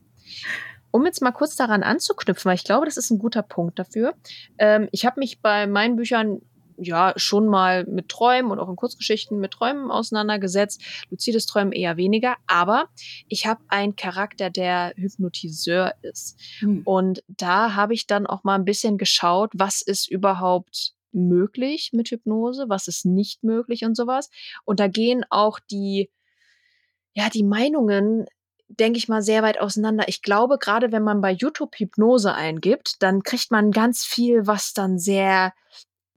[0.89, 4.15] Um jetzt mal kurz daran anzuknüpfen, weil ich glaube, das ist ein guter Punkt dafür.
[4.57, 6.41] Ähm, ich habe mich bei meinen Büchern
[6.77, 10.81] ja schon mal mit Träumen und auch in Kurzgeschichten mit Träumen auseinandergesetzt.
[11.09, 12.89] Luzides Träumen eher weniger, aber
[13.27, 16.39] ich habe einen Charakter, der Hypnotiseur ist.
[16.59, 16.81] Hm.
[16.85, 22.09] Und da habe ich dann auch mal ein bisschen geschaut, was ist überhaupt möglich mit
[22.09, 24.29] Hypnose, was ist nicht möglich und sowas.
[24.65, 26.09] Und da gehen auch die,
[27.13, 28.25] ja, die Meinungen,
[28.67, 30.07] denke ich mal, sehr weit auseinander.
[30.07, 34.73] Ich glaube, gerade wenn man bei YouTube Hypnose eingibt, dann kriegt man ganz viel, was
[34.73, 35.53] dann sehr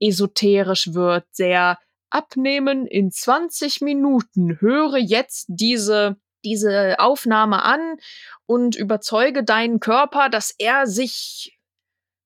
[0.01, 1.77] esoterisch wird, sehr
[2.09, 4.59] abnehmen in 20 Minuten.
[4.59, 7.97] Höre jetzt diese diese Aufnahme an
[8.45, 11.57] und überzeuge deinen Körper, dass er sich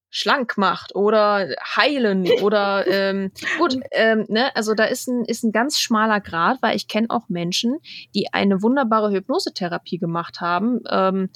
[0.10, 5.52] schlank macht oder heilen oder ähm, gut, ähm, ne, also da ist ein, ist ein
[5.52, 7.80] ganz schmaler Grad, weil ich kenne auch Menschen,
[8.16, 11.30] die eine wunderbare Hypnosetherapie gemacht haben, ähm,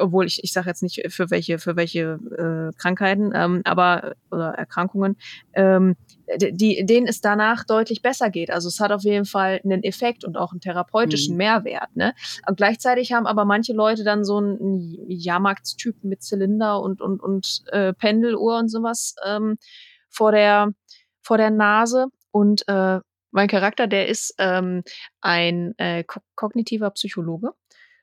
[0.00, 4.50] obwohl ich, ich sage jetzt nicht für welche, für welche äh, Krankheiten, ähm, aber oder
[4.50, 5.16] Erkrankungen,
[5.54, 5.96] ähm,
[6.36, 8.50] die, denen es danach deutlich besser geht.
[8.50, 11.38] Also es hat auf jeden Fall einen Effekt und auch einen therapeutischen Mhm.
[11.38, 11.94] Mehrwert.
[11.94, 12.14] Ne?
[12.48, 17.62] Und gleichzeitig haben aber manche Leute dann so einen Jahrmarktstypen mit Zylinder und, und, und
[17.72, 19.56] äh, Pendeluhr und sowas ähm,
[20.08, 20.70] vor, der,
[21.22, 22.06] vor der Nase.
[22.30, 23.00] Und äh,
[23.30, 24.82] mein Charakter, der ist ähm,
[25.20, 27.52] ein äh, ko kognitiver Psychologe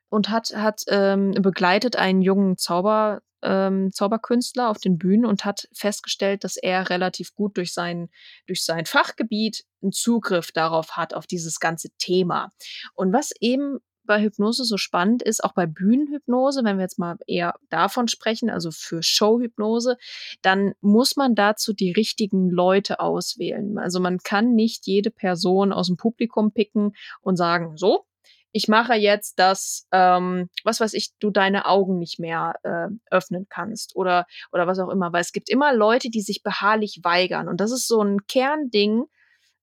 [0.10, 5.68] und hat, hat ähm, begleitet einen jungen Zauber, ähm, Zauberkünstler auf den Bühnen und hat
[5.74, 8.10] festgestellt, dass er relativ gut durch sein,
[8.48, 12.50] durch sein Fachgebiet einen Zugriff darauf hat, auf dieses ganze Thema.
[12.96, 17.18] Und was eben bei Hypnose so spannend ist, auch bei Bühnenhypnose, wenn wir jetzt mal
[17.28, 19.98] eher davon sprechen, also für Showhypnose,
[20.42, 23.78] dann muss man dazu die richtigen Leute auswählen.
[23.78, 28.08] Also man kann nicht jede Person aus dem Publikum picken und sagen, so,
[28.52, 33.48] ich mache jetzt, dass, ähm, was weiß ich, du deine Augen nicht mehr äh, öffnen
[33.50, 35.14] kannst oder, oder was auch immer.
[35.14, 37.48] Weil es gibt immer Leute, die sich beharrlich weigern.
[37.48, 39.04] Und das ist so ein Kernding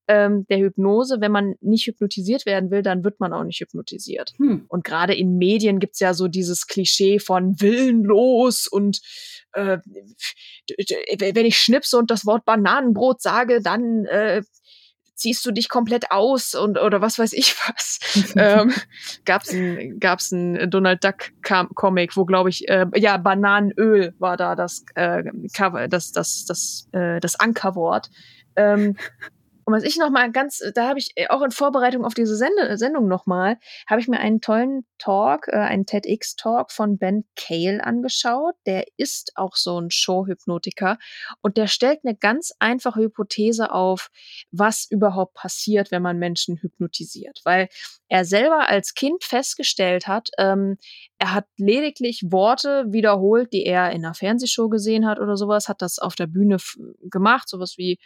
[0.07, 1.19] ähm, der Hypnose.
[1.19, 4.33] Wenn man nicht hypnotisiert werden will, dann wird man auch nicht hypnotisiert.
[4.37, 4.65] Hm.
[4.69, 9.01] Und gerade in Medien gibt's ja so dieses Klischee von willenlos und
[9.53, 9.79] äh,
[11.19, 14.43] wenn ich schnipse und das Wort Bananenbrot sage, dann äh,
[15.17, 17.99] ziehst du dich komplett aus und oder was weiß ich was.
[18.37, 18.73] ähm,
[19.25, 24.55] gab's ein gab's ein Donald Duck Comic, wo glaube ich äh, ja Bananenöl war da
[24.55, 28.09] das äh, Cover, das das das äh, das Ankerwort.
[28.55, 28.95] Ähm,
[29.67, 32.37] und was ich noch mal ganz, da habe ich äh, auch in Vorbereitung auf diese
[32.37, 37.25] Sende Sendung noch mal, habe ich mir einen tollen Talk, äh, einen TEDx-Talk von Ben
[37.35, 38.55] Cale angeschaut.
[38.65, 40.97] Der ist auch so ein Show-Hypnotiker
[41.41, 44.09] und der stellt eine ganz einfache Hypothese auf,
[44.51, 47.41] was überhaupt passiert, wenn man Menschen hypnotisiert.
[47.43, 47.67] Weil
[48.07, 50.77] er selber als Kind festgestellt hat, ähm,
[51.19, 55.81] er hat lediglich Worte wiederholt, die er in einer Fernsehshow gesehen hat oder sowas, hat
[55.81, 56.55] das auf der Bühne
[57.09, 57.99] gemacht, sowas wie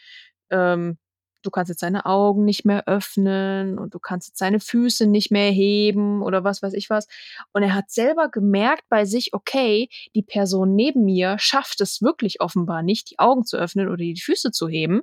[0.50, 0.98] ähm,
[1.42, 5.32] du kannst jetzt deine Augen nicht mehr öffnen und du kannst jetzt deine Füße nicht
[5.32, 7.08] mehr heben oder was weiß ich was.
[7.54, 12.42] Und er hat selber gemerkt bei sich, okay, die Person neben mir schafft es wirklich
[12.42, 15.02] offenbar nicht, die Augen zu öffnen oder die Füße zu heben.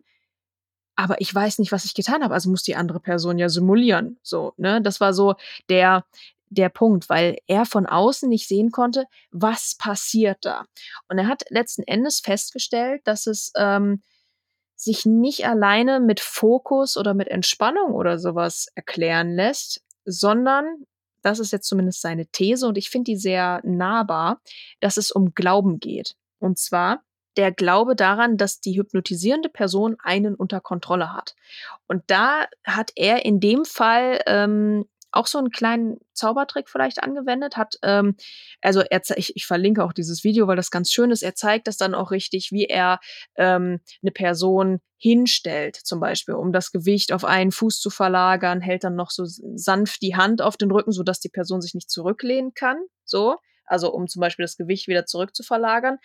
[0.96, 2.34] Aber ich weiß nicht, was ich getan habe.
[2.34, 4.18] Also muss die andere Person ja simulieren.
[4.22, 4.82] So, ne?
[4.82, 5.36] Das war so
[5.68, 6.04] der,
[6.50, 10.64] der Punkt, weil er von außen nicht sehen konnte, was passiert da.
[11.08, 14.02] Und er hat letzten Endes festgestellt, dass es ähm,
[14.78, 20.86] sich nicht alleine mit Fokus oder mit Entspannung oder sowas erklären lässt, sondern,
[21.22, 24.40] das ist jetzt zumindest seine These und ich finde die sehr nahbar,
[24.80, 26.14] dass es um Glauben geht.
[26.38, 27.02] Und zwar
[27.36, 31.34] der Glaube daran, dass die hypnotisierende Person einen unter Kontrolle hat.
[31.88, 37.56] Und da hat er in dem Fall ähm, auch so einen kleinen Zaubertrick vielleicht angewendet
[37.56, 37.76] hat.
[37.82, 38.16] Ähm,
[38.60, 41.22] also er, ich, ich verlinke auch dieses Video, weil das ganz schön ist.
[41.22, 43.00] Er zeigt das dann auch richtig, wie er
[43.36, 48.82] ähm, eine Person hinstellt, zum Beispiel, um das Gewicht auf einen Fuß zu verlagern, hält
[48.82, 52.52] dann noch so sanft die Hand auf den Rücken, sodass die Person sich nicht zurücklehnen
[52.54, 52.78] kann.
[53.04, 53.36] So.
[53.64, 55.98] Also um zum Beispiel das Gewicht wieder zurück zu verlagern.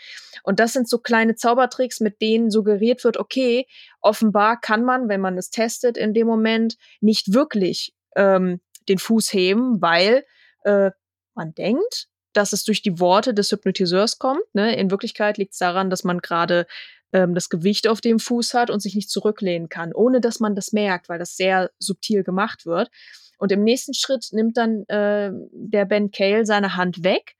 [0.43, 3.67] Und das sind so kleine Zaubertricks, mit denen suggeriert wird, okay,
[4.01, 9.33] offenbar kann man, wenn man es testet, in dem Moment nicht wirklich ähm, den Fuß
[9.33, 10.25] heben, weil
[10.63, 10.91] äh,
[11.33, 14.43] man denkt, dass es durch die Worte des Hypnotiseurs kommt.
[14.53, 14.75] Ne?
[14.75, 16.65] In Wirklichkeit liegt es daran, dass man gerade
[17.11, 20.55] ähm, das Gewicht auf dem Fuß hat und sich nicht zurücklehnen kann, ohne dass man
[20.55, 22.89] das merkt, weil das sehr subtil gemacht wird.
[23.37, 27.35] Und im nächsten Schritt nimmt dann äh, der Ben Cale seine Hand weg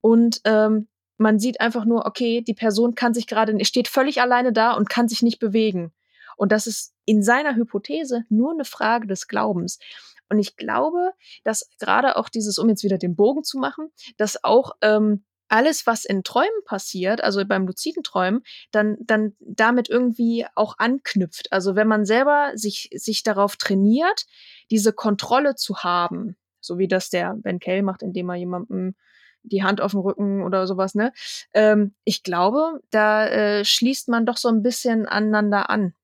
[0.00, 4.52] und ähm, man sieht einfach nur, okay, die Person kann sich gerade, steht völlig alleine
[4.52, 5.92] da und kann sich nicht bewegen.
[6.36, 9.80] Und das ist in seiner Hypothese nur eine Frage des Glaubens.
[10.28, 11.12] Und ich glaube,
[11.44, 15.86] dass gerade auch dieses, um jetzt wieder den Bogen zu machen, dass auch ähm, alles,
[15.86, 21.52] was in Träumen passiert, also beim luziden Träumen, dann, dann damit irgendwie auch anknüpft.
[21.52, 24.26] Also wenn man selber sich, sich darauf trainiert,
[24.70, 28.94] diese Kontrolle zu haben, so wie das der Ben Kell macht, indem er jemandem
[29.42, 31.12] die Hand auf dem Rücken oder sowas, ne?
[31.54, 35.94] Ähm, ich glaube, da äh, schließt man doch so ein bisschen aneinander an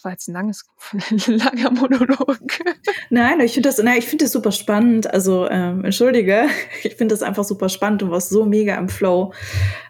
[0.00, 0.64] das war jetzt ein langes,
[1.26, 2.40] langer Monolog.
[3.10, 5.12] Nein, ich finde das, nein, ich finde das super spannend.
[5.12, 6.46] Also ähm, entschuldige,
[6.82, 9.34] ich finde das einfach super spannend und war so mega im Flow.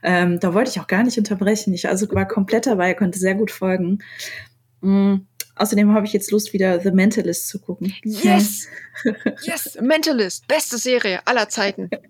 [0.02, 1.72] Ähm, da wollte ich auch gar nicht unterbrechen.
[1.74, 4.00] Ich also war komplett dabei, konnte sehr gut folgen.
[4.80, 5.26] Mhm.
[5.60, 7.92] Außerdem habe ich jetzt Lust, wieder The Mentalist zu gucken.
[8.02, 8.66] Yes!
[9.42, 9.76] yes!
[9.78, 10.48] Mentalist!
[10.48, 11.90] Beste Serie aller Zeiten.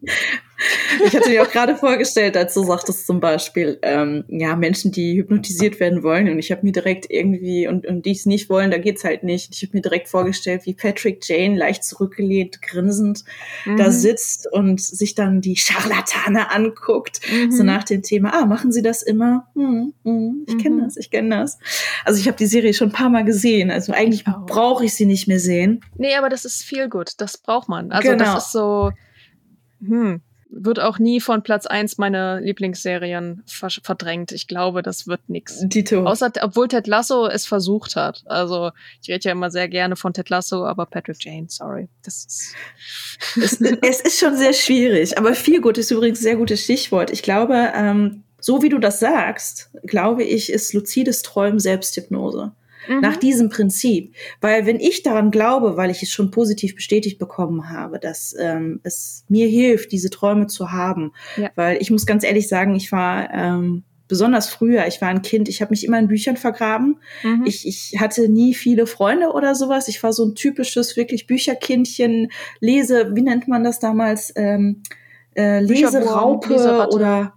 [1.06, 5.16] Ich hatte mir auch gerade vorgestellt, als du sagtest zum Beispiel, ähm, ja, Menschen, die
[5.16, 6.28] hypnotisiert werden wollen.
[6.28, 9.22] Und ich habe mir direkt irgendwie, und, und die es nicht wollen, da geht's halt
[9.22, 9.54] nicht.
[9.54, 13.24] Ich habe mir direkt vorgestellt, wie Patrick Jane leicht zurückgelehnt, grinsend
[13.64, 13.78] mhm.
[13.78, 17.20] da sitzt und sich dann die Scharlatane anguckt.
[17.32, 17.50] Mhm.
[17.50, 19.48] So nach dem Thema, ah, machen sie das immer?
[19.54, 20.84] Hm, hm, ich kenne mhm.
[20.84, 21.58] das, ich kenne das.
[22.04, 23.39] Also ich habe die Serie schon ein paar Mal gesehen.
[23.70, 25.80] Also eigentlich brauche ich sie nicht mehr sehen.
[25.96, 27.12] Nee, aber das ist viel gut.
[27.18, 27.92] Das braucht man.
[27.92, 28.24] Also genau.
[28.24, 28.92] das ist so,
[29.80, 34.32] hm, wird auch nie von Platz eins meiner Lieblingsserien verdrängt.
[34.32, 35.60] Ich glaube, das wird nix.
[35.62, 36.04] Dito.
[36.04, 38.22] Außer, obwohl Ted Lasso es versucht hat.
[38.26, 41.88] Also, ich rede ja immer sehr gerne von Ted Lasso, aber Patrick Jane, sorry.
[42.02, 42.54] Das ist
[43.36, 45.16] es, es ist schon sehr schwierig.
[45.16, 47.10] Aber viel gut ist übrigens ein sehr gutes Stichwort.
[47.10, 52.52] Ich glaube, ähm, so wie du das sagst, glaube ich, ist luzides Träumen Selbsthypnose.
[52.88, 53.00] Mhm.
[53.00, 54.14] Nach diesem Prinzip.
[54.40, 58.80] Weil wenn ich daran glaube, weil ich es schon positiv bestätigt bekommen habe, dass ähm,
[58.82, 61.12] es mir hilft, diese Träume zu haben.
[61.36, 61.50] Ja.
[61.54, 65.48] Weil ich muss ganz ehrlich sagen, ich war ähm, besonders früher, ich war ein Kind,
[65.48, 67.00] ich habe mich immer in Büchern vergraben.
[67.22, 67.44] Mhm.
[67.46, 69.86] Ich, ich hatte nie viele Freunde oder sowas.
[69.88, 74.32] Ich war so ein typisches, wirklich Bücherkindchen, Lese, wie nennt man das damals?
[74.34, 74.82] Ähm,
[75.36, 77.34] äh, Leseraupe oder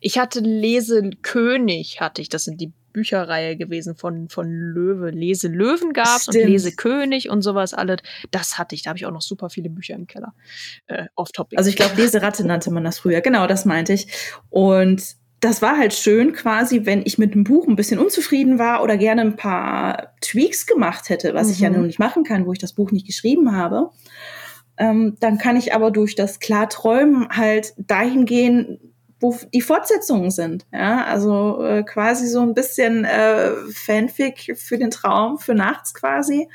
[0.00, 2.28] ich hatte Lesekönig, hatte ich.
[2.28, 5.10] Das sind die Bücherreihe gewesen von, von Löwe.
[5.10, 6.44] Lese Löwen gab's Stimmt.
[6.44, 7.98] und Lese König und sowas alles.
[8.30, 8.82] Das hatte ich.
[8.82, 10.32] Da habe ich auch noch super viele Bücher im Keller.
[10.86, 11.58] Äh, off topic.
[11.58, 13.20] Also ich glaube, Leseratte nannte man das früher.
[13.20, 14.06] Genau, das meinte ich.
[14.48, 18.82] Und das war halt schön quasi, wenn ich mit dem Buch ein bisschen unzufrieden war
[18.82, 21.52] oder gerne ein paar Tweaks gemacht hätte, was mhm.
[21.52, 21.76] ich ja mhm.
[21.76, 23.90] nun nicht machen kann, wo ich das Buch nicht geschrieben habe.
[24.78, 28.93] Ähm, dann kann ich aber durch das Klarträumen halt dahin gehen,
[29.24, 30.66] wo die Fortsetzungen sind.
[30.70, 36.48] Ja, also äh, quasi so ein bisschen äh, Fanfic für den Traum, für nachts quasi.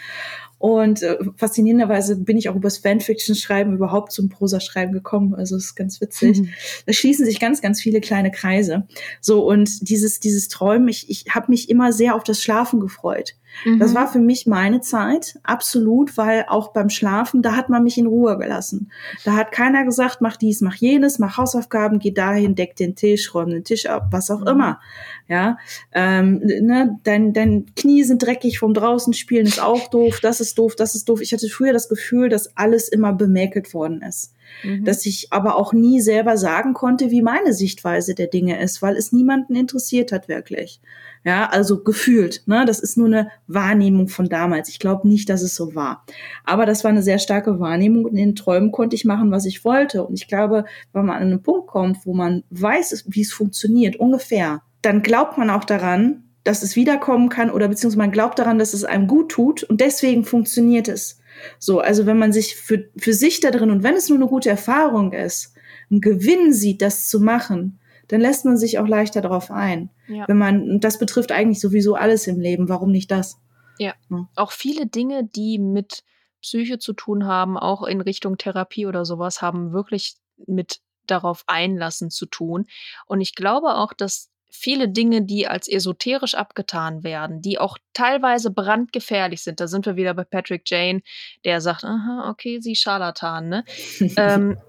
[0.60, 5.34] Und äh, faszinierenderweise bin ich auch übers Fanfiction-Schreiben überhaupt zum Prosa-Schreiben gekommen.
[5.34, 6.42] Also ist ganz witzig.
[6.42, 6.50] Mhm.
[6.86, 8.86] Da schließen sich ganz, ganz viele kleine Kreise.
[9.22, 13.36] So, und dieses, dieses Träumen, ich, ich habe mich immer sehr auf das Schlafen gefreut.
[13.66, 13.80] Mhm.
[13.80, 17.98] Das war für mich meine Zeit, absolut, weil auch beim Schlafen, da hat man mich
[17.98, 18.92] in Ruhe gelassen.
[19.24, 23.34] Da hat keiner gesagt, mach dies, mach jenes, mach Hausaufgaben, geh dahin, deck den Tisch,
[23.34, 24.48] räum den Tisch ab, was auch mhm.
[24.48, 24.80] immer.
[25.30, 25.60] Ja,
[25.94, 30.58] ähm, ne, dein, dein Knie sind dreckig vom draußen spielen ist auch doof, das ist
[30.58, 31.22] doof, das ist doof.
[31.22, 34.34] Ich hatte früher das Gefühl, dass alles immer bemäkelt worden ist.
[34.64, 34.86] Mhm.
[34.86, 38.96] Dass ich aber auch nie selber sagen konnte, wie meine Sichtweise der Dinge ist, weil
[38.96, 40.82] es niemanden interessiert hat wirklich.
[41.24, 42.42] Ja, also gefühlt.
[42.48, 42.66] Ne?
[42.66, 44.70] Das ist nur eine Wahrnehmung von damals.
[44.70, 46.06] Ich glaube nicht, dass es so war.
[46.44, 49.46] Aber das war eine sehr starke Wahrnehmung und in den Träumen konnte ich machen, was
[49.46, 50.04] ich wollte.
[50.04, 53.98] Und ich glaube, wenn man an einen Punkt kommt, wo man weiß, wie es funktioniert,
[53.98, 58.60] ungefähr, dann glaubt man auch daran, dass es wiederkommen kann oder beziehungsweise man glaubt daran,
[58.60, 61.20] dass es einem gut tut und deswegen funktioniert es.
[61.58, 64.28] So, also wenn man sich für, für sich da drin und wenn es nur eine
[64.28, 65.54] gute Erfahrung ist,
[65.90, 69.90] einen Gewinn sieht, das zu machen, dann lässt man sich auch leichter darauf ein.
[70.08, 70.28] Ja.
[70.28, 73.40] Wenn man, das betrifft eigentlich sowieso alles im Leben, warum nicht das?
[73.78, 73.94] Ja.
[74.10, 74.28] ja.
[74.36, 76.04] Auch viele Dinge, die mit
[76.42, 80.16] Psyche zu tun haben, auch in Richtung Therapie oder sowas, haben wirklich
[80.48, 82.66] mit darauf einlassen zu tun.
[83.06, 88.52] Und ich glaube auch, dass viele Dinge, die als esoterisch abgetan werden, die auch teilweise
[88.52, 89.60] brandgefährlich sind.
[89.60, 91.02] Da sind wir wieder bei Patrick Jane,
[91.46, 93.64] der sagt, aha, okay, sie Scharlatan, ne?
[94.18, 94.60] ähm,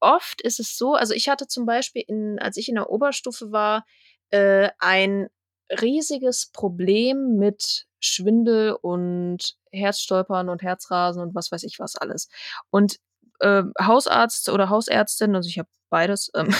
[0.00, 3.52] oft ist es so, also ich hatte zum Beispiel, in, als ich in der Oberstufe
[3.52, 3.84] war,
[4.30, 5.28] äh, ein
[5.70, 12.28] riesiges Problem mit Schwindel und Herzstolpern und Herzrasen und was weiß ich was alles.
[12.70, 12.98] Und
[13.40, 16.54] äh, Hausarzt oder Hausärztin, also ich habe beides, ähm,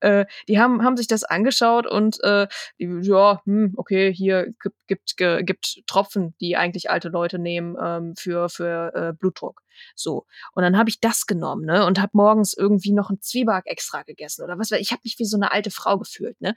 [0.00, 2.46] äh, die haben, haben sich das angeschaut und äh,
[2.78, 8.14] die, ja, hm, okay, hier gibt, gibt, gibt Tropfen, die eigentlich alte Leute nehmen ähm,
[8.16, 9.62] für, für äh, Blutdruck.
[9.94, 10.26] So.
[10.52, 11.84] Und dann habe ich das genommen, ne?
[11.84, 14.92] Und habe morgens irgendwie noch einen Zwieback extra gegessen oder was weiß ich.
[14.92, 16.54] Habe mich wie so eine alte Frau gefühlt, ne?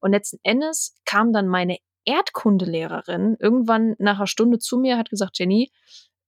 [0.00, 5.38] Und letzten Endes kam dann meine Erdkundelehrerin irgendwann nach einer Stunde zu mir, hat gesagt,
[5.38, 5.70] Jenny,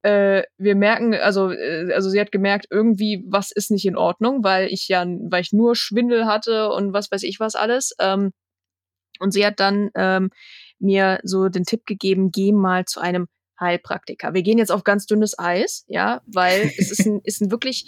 [0.02, 4.44] äh, wir merken, also, äh, also sie hat gemerkt, irgendwie was ist nicht in Ordnung,
[4.44, 7.94] weil ich ja, weil ich nur Schwindel hatte und was weiß ich was alles.
[7.98, 8.32] Ähm,
[9.20, 10.30] und sie hat dann ähm,
[10.78, 13.28] mir so den Tipp gegeben, geh mal zu einem
[13.60, 14.34] Heilpraktiker.
[14.34, 17.86] Wir gehen jetzt auf ganz dünnes Eis, ja, weil es ist ein, ist ein wirklich,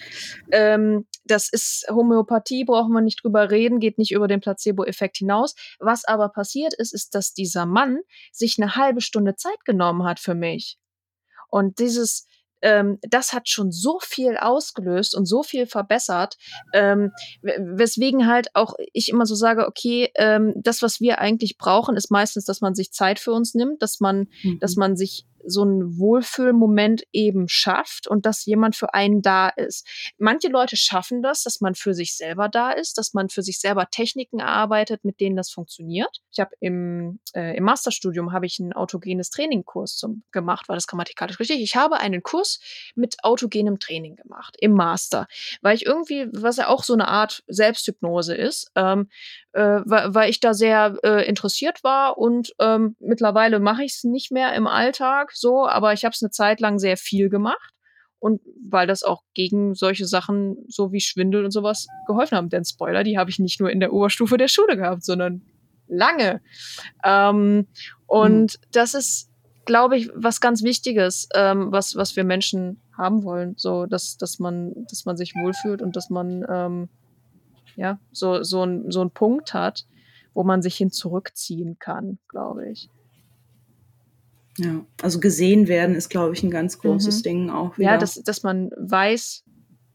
[0.53, 5.55] ähm, das ist Homöopathie, brauchen wir nicht drüber reden, geht nicht über den Placebo-Effekt hinaus.
[5.81, 7.99] Was aber passiert ist, ist, dass dieser Mann
[8.33, 10.79] sich eine halbe Stunde Zeit genommen hat für mich.
[11.55, 12.27] Und dieses,
[12.63, 16.37] ähm, das hat schon so viel ausgelöst und so viel verbessert,
[16.73, 17.13] ähm,
[17.43, 22.11] weswegen halt auch ich immer so sage, okay, ähm, das, was wir eigentlich brauchen, ist
[22.11, 24.59] meistens, dass man sich Zeit für uns nimmt, dass man, mhm.
[24.59, 29.87] dass man sich so einen Wohlfühlmoment eben schafft und dass jemand für einen da ist.
[30.19, 33.61] Manche Leute schaffen das, dass man für sich selber da ist, dass man für sich
[33.61, 36.21] selber Techniken erarbeitet, mit denen das funktioniert.
[36.33, 41.39] Ich habe im, äh, im Masterstudium habe ich einen autogenes Trainingkurs gemacht, war das grammatikalisch
[41.39, 41.63] richtig.
[41.63, 42.61] Ich habe einen Kurs
[42.95, 45.27] mit autogenem Training gemacht im Master,
[45.63, 49.09] weil ich irgendwie, was ja auch so eine Art Selbsthypnose ist, ähm,
[49.53, 54.05] äh, weil, weil ich da sehr äh, interessiert war und ähm, mittlerweile mache ich es
[54.05, 57.75] nicht mehr im Alltag so, aber ich habe es eine Zeit lang sehr viel gemacht
[58.19, 62.49] und weil das auch gegen solche Sachen so wie Schwindel und sowas geholfen haben.
[62.49, 65.43] Denn Spoiler, die habe ich nicht nur in der Oberstufe der Schule gehabt, sondern
[65.89, 66.41] lange.
[67.05, 67.67] Ähm,
[68.07, 68.67] und mhm.
[68.73, 69.31] das ist,
[69.67, 73.55] glaube ich, was ganz Wichtiges, ähm, was, was wir Menschen haben wollen.
[73.59, 76.89] So, dass, dass man, dass man sich wohlfühlt und dass man ähm,
[77.77, 79.85] ja, so, so, ein, so ein Punkt hat,
[80.33, 82.89] wo man sich hin zurückziehen kann, glaube ich.
[84.59, 87.23] Ja, also gesehen werden ist, glaube ich, ein ganz großes mhm.
[87.23, 87.93] Ding auch wieder.
[87.93, 89.45] Ja, dass, dass man weiß,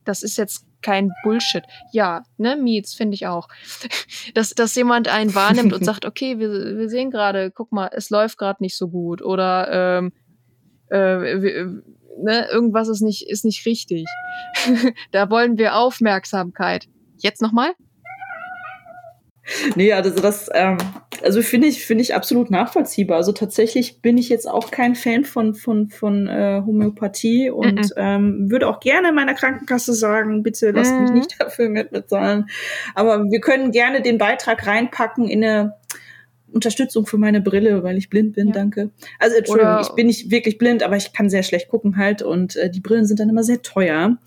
[0.04, 1.64] das ist jetzt kein Bullshit.
[1.92, 3.48] Ja, ne, Meets finde ich auch.
[4.34, 8.10] Dass, dass jemand einen wahrnimmt und sagt, okay, wir, wir sehen gerade, guck mal, es
[8.10, 10.14] läuft gerade nicht so gut oder ähm,
[10.90, 11.84] äh, wir,
[12.22, 14.06] ne, irgendwas ist nicht, ist nicht richtig.
[15.12, 16.88] da wollen wir Aufmerksamkeit.
[17.18, 17.74] Jetzt nochmal?
[19.76, 20.78] Nee, also das, ähm,
[21.24, 23.18] also finde ich, finde ich absolut nachvollziehbar.
[23.18, 27.80] Also tatsächlich bin ich jetzt auch kein Fan von, von, von äh, Homöopathie und mm
[27.80, 27.94] -mm.
[27.98, 31.02] Ähm, würde auch gerne meiner Krankenkasse sagen, bitte lasst mm.
[31.02, 32.46] mich nicht dafür mit bezahlen.
[32.96, 35.76] Aber wir können gerne den Beitrag reinpacken in eine
[36.52, 38.54] Unterstützung für meine Brille, weil ich blind bin, ja.
[38.54, 38.92] danke.
[39.20, 42.22] Also Entschuldigung, Oder ich bin nicht wirklich blind, aber ich kann sehr schlecht gucken halt
[42.22, 44.18] und äh, die Brillen sind dann immer sehr teuer.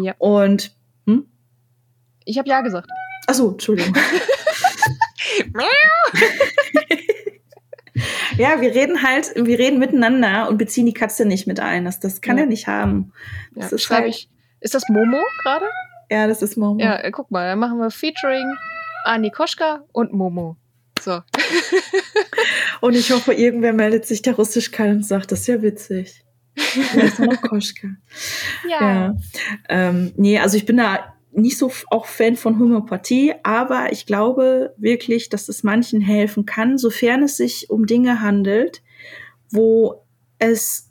[0.00, 0.14] Ja.
[0.18, 0.74] Und
[1.06, 1.26] hm?
[2.24, 2.88] Ich habe ja gesagt.
[3.26, 3.94] Achso, Entschuldigung.
[8.38, 11.84] ja, wir reden halt, wir reden miteinander und beziehen die Katze nicht mit ein.
[11.84, 12.44] Das, das kann ja.
[12.44, 13.12] er nicht haben.
[13.54, 14.28] Das ja, ist, halt ich,
[14.60, 15.66] ist das Momo gerade?
[16.10, 16.82] Ja, das ist Momo.
[16.82, 18.54] Ja, guck mal, dann machen wir Featuring
[19.04, 20.56] Ani Koschka und Momo.
[21.00, 21.20] So.
[22.80, 26.24] und ich hoffe, irgendwer meldet sich, der Russisch kann und sagt, das ist ja witzig.
[26.94, 27.18] Ja, ist.
[28.68, 28.80] Ja.
[28.80, 29.14] ja.
[29.68, 34.74] Ähm, nee, also ich bin da nicht so auch Fan von Homöopathie, aber ich glaube
[34.76, 38.82] wirklich, dass es manchen helfen kann, sofern es sich um Dinge handelt,
[39.50, 40.04] wo
[40.38, 40.90] es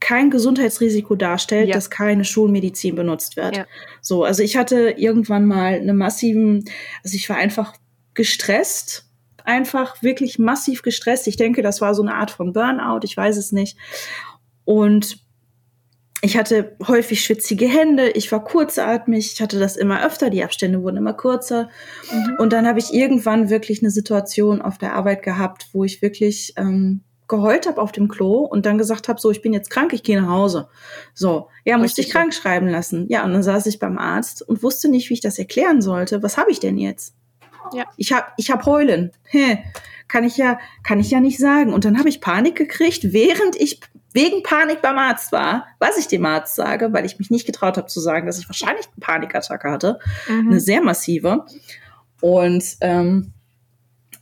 [0.00, 1.74] kein Gesundheitsrisiko darstellt, Ja.
[1.74, 3.56] dass keine Schulmedizin benutzt wird.
[3.56, 3.66] Ja.
[4.00, 6.64] So, also ich hatte irgendwann mal eine massiven,
[7.04, 7.74] also ich war einfach
[8.14, 9.06] gestresst,
[9.44, 11.28] einfach wirklich massiv gestresst.
[11.28, 13.76] Ich denke, das war so eine Art von Burnout, ich weiß es nicht.
[14.64, 15.21] Und
[16.24, 20.80] ich hatte häufig schwitzige Hände, ich war kurzatmig, ich hatte das immer öfter, die Abstände
[20.80, 21.68] wurden immer kürzer.
[22.12, 22.36] Mhm.
[22.38, 26.54] Und dann habe ich irgendwann wirklich eine Situation auf der Arbeit gehabt, wo ich wirklich
[26.56, 29.92] ähm, geheult habe auf dem Klo und dann gesagt habe, so, ich bin jetzt krank,
[29.92, 30.68] ich gehe nach Hause.
[31.12, 33.06] So, ja, musste Richtig ich krank schreiben lassen.
[33.08, 36.22] Ja, und dann saß ich beim Arzt und wusste nicht, wie ich das erklären sollte.
[36.22, 37.16] Was habe ich denn jetzt?
[37.72, 37.84] Ja.
[37.96, 39.10] Ich habe ich hab heulen.
[39.24, 39.58] Hä,
[40.06, 41.72] kann ich ja kann ich ja nicht sagen.
[41.72, 43.80] Und dann habe ich Panik gekriegt, während ich
[44.14, 47.76] wegen Panik beim Arzt war, was ich dem Arzt sage, weil ich mich nicht getraut
[47.76, 49.98] habe zu sagen, dass ich wahrscheinlich eine Panikattacke hatte
[50.28, 50.60] eine Mhm.
[50.60, 51.46] sehr massive.
[52.20, 53.32] Und ähm,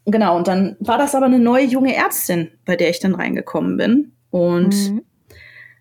[0.07, 3.77] genau, und dann war das aber eine neue junge Ärztin, bei der ich dann reingekommen
[3.77, 4.13] bin.
[4.31, 5.03] Und Mhm.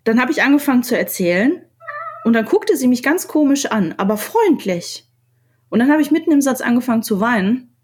[0.04, 1.62] dann habe ich angefangen zu erzählen
[2.24, 5.06] und dann guckte sie mich ganz komisch an, aber freundlich.
[5.68, 7.74] Und dann habe ich mitten im Satz angefangen zu weinen.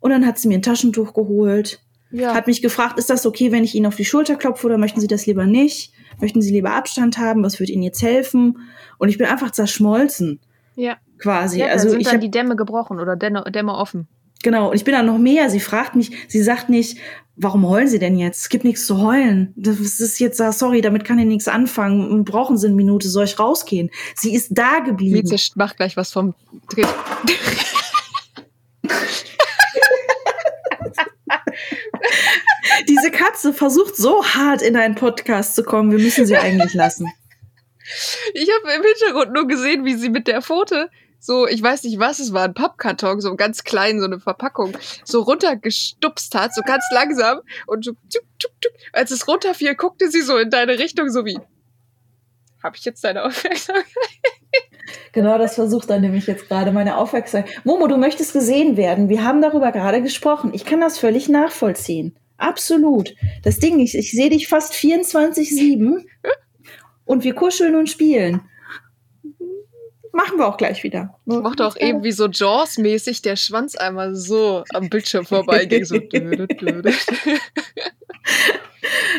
[0.00, 1.80] Und dann hat sie mir ein Taschentuch geholt,
[2.10, 2.34] Ja.
[2.34, 5.00] hat mich gefragt, ist das okay, wenn ich Ihnen auf die Schulter klopfe oder möchten
[5.00, 5.92] Sie das lieber nicht?
[6.20, 7.42] Möchten Sie lieber Abstand haben?
[7.42, 8.58] Was würde Ihnen jetzt helfen?
[8.98, 10.40] Und ich bin einfach zerschmolzen,
[10.76, 10.96] ja.
[11.18, 11.58] quasi.
[11.58, 14.06] ja, also sind ich dann hab, die Dämme gebrochen oder Dämme, Dämme offen.
[14.44, 15.48] Genau, und ich bin dann noch mehr.
[15.48, 16.98] Sie fragt mich, sie sagt nicht,
[17.34, 18.42] warum heulen Sie denn jetzt?
[18.42, 19.54] Es gibt nichts zu heulen.
[19.56, 22.24] Das ist jetzt, sorry, damit kann ich nichts anfangen.
[22.24, 23.90] Brauchen Sie eine Minute, soll ich rausgehen?
[24.14, 25.28] Sie ist da geblieben.
[25.28, 26.34] Mieze macht gleich was vom
[26.68, 26.86] Tritt.
[32.88, 35.90] Diese Katze versucht so hart in einen Podcast zu kommen.
[35.90, 37.10] Wir müssen sie eigentlich lassen.
[38.32, 40.88] Ich habe im Hintergrund nur gesehen, wie sie mit der Pfote
[41.24, 44.76] so, ich weiß nicht was, es war ein Pappkarton, so ganz klein, so eine Verpackung,
[45.04, 48.72] so runtergestupst hat, so ganz langsam und so, tup, tup, tup.
[48.92, 51.38] als es runterfiel, guckte sie so in deine Richtung, so wie,
[52.62, 53.86] habe ich jetzt deine Aufmerksamkeit?
[55.12, 57.64] Genau, das versucht er nämlich jetzt gerade meine Aufmerksamkeit.
[57.64, 59.08] Momo, du möchtest gesehen werden.
[59.08, 60.52] Wir haben darüber gerade gesprochen.
[60.54, 62.16] Ich kann das völlig nachvollziehen.
[62.36, 63.14] Absolut.
[63.42, 66.04] Das Ding ist, ich sehe dich fast 24-7
[67.04, 68.42] und wir kuscheln und spielen.
[70.12, 71.18] Machen wir auch gleich wieder.
[71.26, 75.84] Ich mochte auch eben, wie so Jaws-mäßig der Schwanz einmal so am Bildschirm vorbeiging.
[75.84, 75.96] So.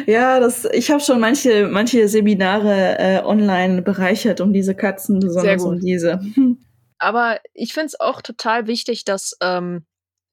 [0.05, 5.63] Ja, das, ich habe schon manche, manche Seminare äh, online bereichert um diese Katzen, besonders
[5.63, 6.19] um diese.
[6.97, 9.85] Aber ich finde es auch total wichtig, dass, ähm,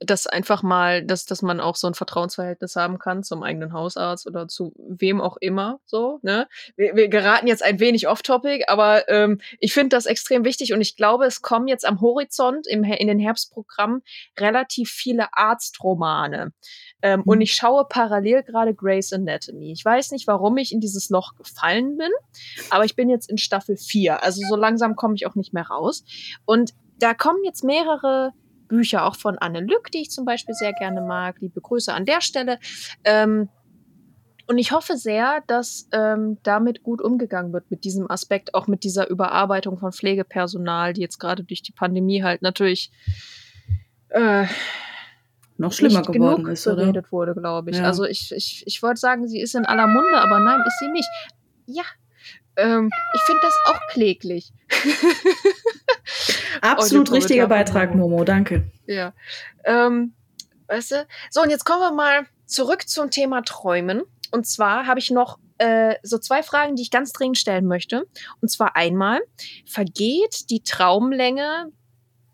[0.04, 4.26] dass einfach mal, dass, dass man auch so ein Vertrauensverhältnis haben kann zum eigenen Hausarzt
[4.26, 6.18] oder zu wem auch immer so.
[6.22, 6.48] Ne?
[6.76, 10.80] Wir, wir geraten jetzt ein wenig off-topic, aber ähm, ich finde das extrem wichtig und
[10.80, 14.02] ich glaube, es kommen jetzt am Horizont im, in den Herbstprogrammen
[14.38, 16.52] relativ viele Arztromane.
[17.00, 17.30] Ähm, Mhm.
[17.30, 19.72] Und ich schaue parallel gerade Grey's Anatomy.
[19.72, 22.10] Ich weiß nicht, warum ich in dieses Loch gefallen bin,
[22.70, 24.22] aber ich bin jetzt in Staffel 4.
[24.22, 26.04] Also so langsam komme ich auch nicht mehr raus.
[26.44, 28.32] Und da kommen jetzt mehrere
[28.72, 31.36] Bücher, auch von Anne Lück, die ich zum Beispiel sehr gerne mag.
[31.40, 32.58] Liebe Grüße an der Stelle.
[33.04, 33.50] Ähm,
[34.46, 38.82] und ich hoffe sehr, dass ähm, damit gut umgegangen wird, mit diesem Aspekt, auch mit
[38.82, 42.90] dieser Überarbeitung von Pflegepersonal, die jetzt gerade durch die Pandemie halt natürlich
[44.08, 44.46] äh,
[45.58, 46.76] Noch schlimmer geworden ist, oder?
[46.76, 47.76] beredet wurde, glaube ich.
[47.76, 47.84] Ja.
[47.84, 50.88] Also ich, ich, ich wollte sagen, sie ist in aller Munde, aber nein, ist sie
[50.88, 51.08] nicht.
[51.66, 51.84] Ja,
[52.56, 54.52] ähm, ich finde das auch kläglich.
[56.60, 58.24] Absolut Audiokommentar richtiger Beitrag, Momo.
[58.24, 58.70] Danke.
[58.86, 59.12] Ja.
[59.64, 60.14] Ähm,
[60.68, 61.06] weißt du?
[61.30, 64.02] So, und jetzt kommen wir mal zurück zum Thema Träumen.
[64.30, 68.06] Und zwar habe ich noch äh, so zwei Fragen, die ich ganz dringend stellen möchte.
[68.40, 69.20] Und zwar einmal,
[69.66, 71.70] vergeht die Traumlänge,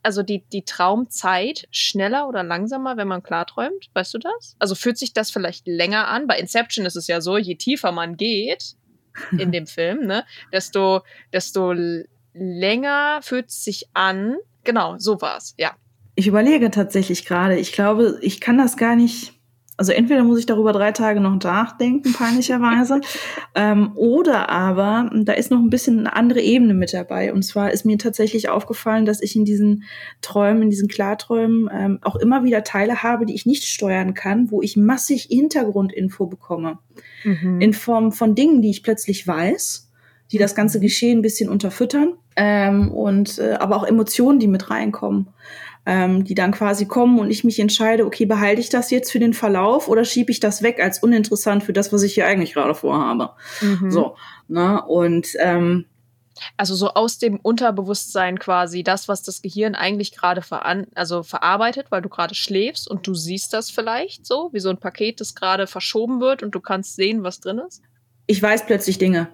[0.02, 3.90] also die, die Traumzeit schneller oder langsamer, wenn man klarträumt?
[3.94, 4.56] Weißt du das?
[4.58, 6.26] Also fühlt sich das vielleicht länger an?
[6.26, 8.76] Bei Inception ist es ja so, je tiefer man geht
[9.38, 11.02] in dem Film, ne, desto,
[11.32, 11.74] desto
[12.34, 14.36] länger fühlt es sich an.
[14.64, 15.72] Genau, so war's, ja.
[16.14, 17.56] Ich überlege tatsächlich gerade.
[17.58, 19.37] Ich glaube, ich kann das gar nicht.
[19.78, 23.00] Also entweder muss ich darüber drei Tage noch nachdenken, peinlicherweise,
[23.54, 27.32] ähm, oder aber da ist noch ein bisschen eine andere Ebene mit dabei.
[27.32, 29.84] Und zwar ist mir tatsächlich aufgefallen, dass ich in diesen
[30.20, 34.50] Träumen, in diesen Klarträumen ähm, auch immer wieder Teile habe, die ich nicht steuern kann,
[34.50, 36.78] wo ich massig Hintergrundinfo bekomme
[37.24, 37.60] Mhm.
[37.60, 39.90] in Form von Dingen, die ich plötzlich weiß,
[40.30, 44.70] die das ganze Geschehen ein bisschen unterfüttern, ähm, und äh, aber auch Emotionen, die mit
[44.70, 45.28] reinkommen,
[45.88, 49.18] ähm, die dann quasi kommen und ich mich entscheide, okay, behalte ich das jetzt für
[49.18, 52.52] den Verlauf oder schiebe ich das weg als uninteressant für das, was ich hier eigentlich
[52.52, 53.30] gerade vorhabe.
[53.62, 53.90] Mhm.
[53.90, 54.14] So,
[54.48, 54.84] ne?
[54.86, 55.86] Und ähm,
[56.58, 61.86] Also so aus dem Unterbewusstsein quasi, das, was das Gehirn eigentlich gerade veran also verarbeitet,
[61.88, 65.34] weil du gerade schläfst und du siehst das vielleicht so, wie so ein Paket, das
[65.34, 67.80] gerade verschoben wird und du kannst sehen, was drin ist.
[68.26, 69.28] Ich weiß plötzlich Dinge.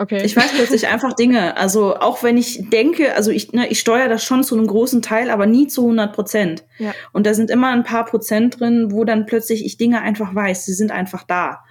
[0.00, 0.22] Okay.
[0.24, 1.56] Ich weiß plötzlich einfach Dinge.
[1.56, 5.02] Also auch wenn ich denke, also ich, ne, ich steuere das schon zu einem großen
[5.02, 6.64] Teil, aber nie zu 100 Prozent.
[6.78, 6.94] Ja.
[7.12, 10.66] Und da sind immer ein paar Prozent drin, wo dann plötzlich ich Dinge einfach weiß.
[10.66, 11.64] Sie sind einfach da.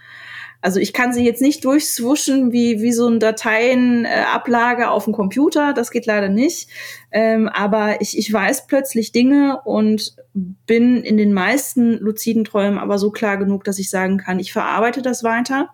[0.61, 5.13] Also ich kann sie jetzt nicht durchswuschen wie, wie so ein Dateienablage äh, auf dem
[5.13, 5.73] Computer.
[5.73, 6.69] Das geht leider nicht.
[7.11, 12.97] Ähm, aber ich, ich weiß plötzlich Dinge und bin in den meisten luziden Träumen aber
[12.97, 15.69] so klar genug, dass ich sagen kann, ich verarbeite das weiter.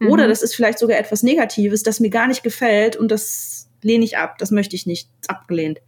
[0.00, 0.10] Mhm.
[0.10, 3.55] Oder das ist vielleicht sogar etwas Negatives, das mir gar nicht gefällt und das
[3.86, 5.80] lehne ich ab, das möchte ich nicht, abgelehnt.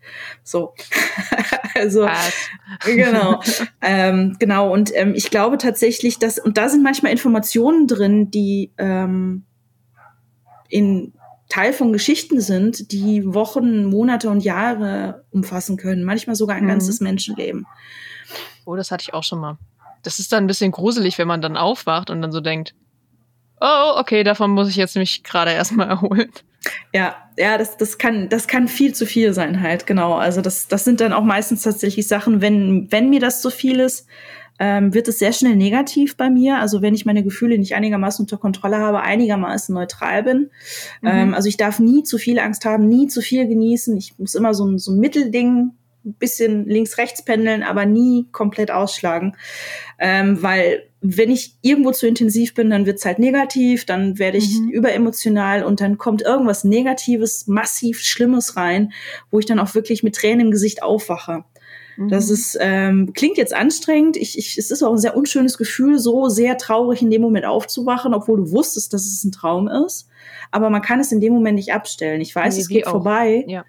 [0.42, 0.74] So.
[1.74, 2.08] also,
[2.84, 3.40] genau.
[3.82, 8.72] ähm, genau, und ähm, ich glaube tatsächlich, dass, und da sind manchmal Informationen drin, die
[8.78, 9.44] ähm,
[10.68, 11.12] in
[11.48, 16.68] Teil von Geschichten sind, die Wochen, Monate und Jahre umfassen können, manchmal sogar ein Mhm.
[16.68, 17.66] ganzes Menschenleben.
[18.66, 19.58] Oh, das hatte ich auch schon mal.
[20.02, 22.74] Das ist dann ein bisschen gruselig, wenn man dann aufwacht und dann so denkt,
[23.60, 26.30] oh, okay, davon muss ich jetzt mich gerade erstmal erholen.
[26.94, 30.14] Ja, ja, das, das kann, das kann viel zu viel sein halt, genau.
[30.14, 33.80] Also das, das sind dann auch meistens tatsächlich Sachen, wenn, wenn mir das zu viel
[33.80, 34.06] ist,
[34.58, 36.58] ähm, wird es sehr schnell negativ bei mir.
[36.58, 40.50] Also wenn ich meine Gefühle nicht einigermaßen unter Kontrolle habe, einigermaßen neutral bin.
[41.00, 41.08] Mhm.
[41.08, 43.96] Ähm, also ich darf nie zu viel Angst haben, nie zu viel genießen.
[43.96, 45.72] Ich muss immer so ein, so ein Mittelding,
[46.14, 49.36] bisschen links-rechts pendeln, aber nie komplett ausschlagen.
[49.98, 54.58] Ähm, weil wenn ich irgendwo zu intensiv bin, dann wird's halt negativ, dann werde ich
[54.58, 54.70] Mhm.
[54.70, 58.92] überemotional und dann kommt irgendwas Negatives, massiv Schlimmes rein,
[59.30, 61.44] wo ich dann auch wirklich mit Tränen im Gesicht aufwache.
[62.08, 62.34] Das Mhm.
[62.34, 64.16] ist, ähm, klingt jetzt anstrengend.
[64.16, 67.44] Ich, ich, es ist auch ein sehr unschönes Gefühl, so sehr traurig in dem Moment
[67.44, 70.08] aufzuwachen, obwohl du wusstest, dass es ein Traum ist.
[70.52, 72.20] Aber man kann es in dem Moment nicht abstellen.
[72.20, 72.92] Ich weiß, Nee, es geht auch.
[72.92, 73.44] vorbei.
[73.48, 73.64] Ja.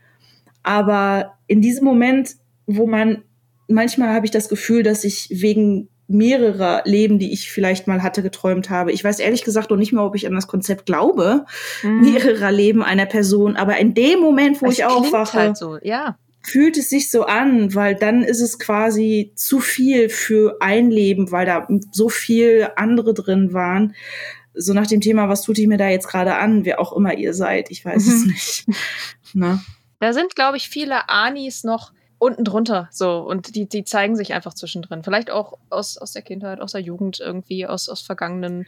[0.63, 2.35] Aber in diesem Moment,
[2.67, 3.23] wo man,
[3.67, 8.23] manchmal habe ich das Gefühl, dass ich wegen mehrerer Leben, die ich vielleicht mal hatte,
[8.23, 8.91] geträumt habe.
[8.91, 11.45] Ich weiß ehrlich gesagt noch nicht mal, ob ich an das Konzept glaube,
[11.83, 12.01] Mhm.
[12.01, 13.55] mehrerer Leben einer Person.
[13.55, 16.17] Aber in dem Moment, wo Es ich aufwache, Halt so, ja.
[16.41, 21.31] fühlt es sich so an, weil dann ist es quasi zu viel für ein Leben,
[21.31, 23.93] weil da so viel andere drin waren.
[24.55, 27.15] So nach dem Thema, was tut ich mir da jetzt gerade an, wer auch immer
[27.19, 28.27] ihr seid, ich weiß es Mhm.
[28.31, 28.65] nicht.
[29.35, 29.59] Ne?
[29.99, 34.33] Da sind, glaube ich, viele Anis noch unten drunter so und die, die zeigen sich
[34.33, 35.03] einfach zwischendrin.
[35.03, 38.65] Vielleicht auch aus, aus der Kindheit, aus der Jugend irgendwie, aus, aus vergangenen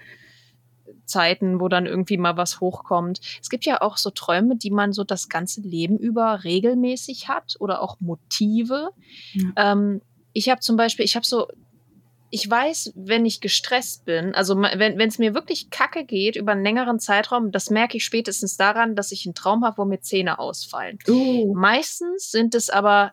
[1.06, 3.20] Zeiten, wo dann irgendwie mal was hochkommt.
[3.42, 7.58] Es gibt ja auch so Träume, die man so das ganze Leben über regelmäßig hat
[7.60, 8.92] oder auch Motive.
[9.34, 9.74] Ja.
[9.74, 10.02] Ähm,
[10.34, 11.48] ich habe zum Beispiel, ich habe so,
[12.32, 16.64] ich weiß, wenn ich gestresst bin, also wenn es mir wirklich kacke geht über einen
[16.64, 20.40] längeren Zeitraum, das merke ich spätestens daran, dass ich einen Traum habe, wo mir Zähne
[20.40, 20.98] ausfallen.
[21.08, 23.12] Uh, Meistens sind es aber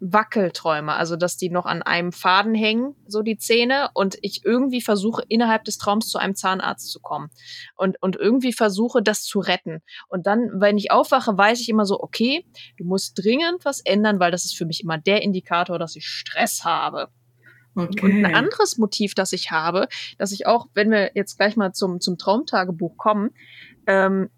[0.00, 4.80] Wackelträume, also dass die noch an einem Faden hängen, so die Zähne, und ich irgendwie
[4.80, 7.28] versuche, innerhalb des Traums zu einem Zahnarzt zu kommen
[7.76, 9.82] und, und irgendwie versuche, das zu retten.
[10.08, 12.46] Und dann, wenn ich aufwache, weiß ich immer so, okay,
[12.78, 16.06] du musst dringend was ändern, weil das ist für mich immer der Indikator, dass ich
[16.06, 17.08] Stress habe.
[17.74, 18.00] Okay.
[18.02, 21.72] Und ein anderes Motiv, das ich habe, dass ich auch, wenn wir jetzt gleich mal
[21.72, 23.30] zum, zum Traumtagebuch kommen,
[23.86, 24.30] ähm,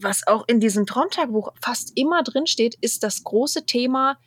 [0.00, 4.18] was auch in diesem Traumtagebuch fast immer drin steht, ist das große Thema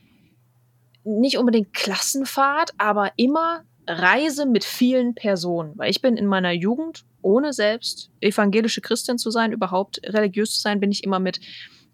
[1.03, 5.73] nicht unbedingt Klassenfahrt, aber immer Reise mit vielen Personen.
[5.77, 10.61] Weil ich bin in meiner Jugend, ohne selbst evangelische Christin zu sein, überhaupt religiös zu
[10.61, 11.39] sein, bin ich immer mit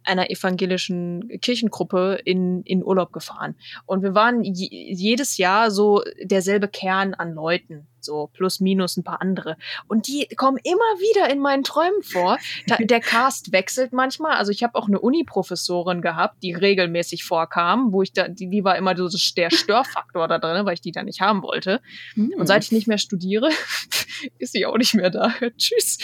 [0.09, 3.55] einer evangelischen Kirchengruppe in, in Urlaub gefahren.
[3.85, 9.03] Und wir waren je, jedes Jahr so derselbe Kern an Leuten, so plus minus ein
[9.03, 9.57] paar andere.
[9.87, 12.37] Und die kommen immer wieder in meinen Träumen vor.
[12.67, 14.37] Da, der Cast wechselt manchmal.
[14.37, 18.63] Also ich habe auch eine Uni-Professorin gehabt, die regelmäßig vorkam, wo ich da, die, die
[18.63, 21.81] war immer so der Störfaktor da drin, weil ich die da nicht haben wollte.
[22.15, 23.49] Und seit ich nicht mehr studiere,
[24.37, 25.33] ist sie auch nicht mehr da.
[25.57, 25.97] Tschüss.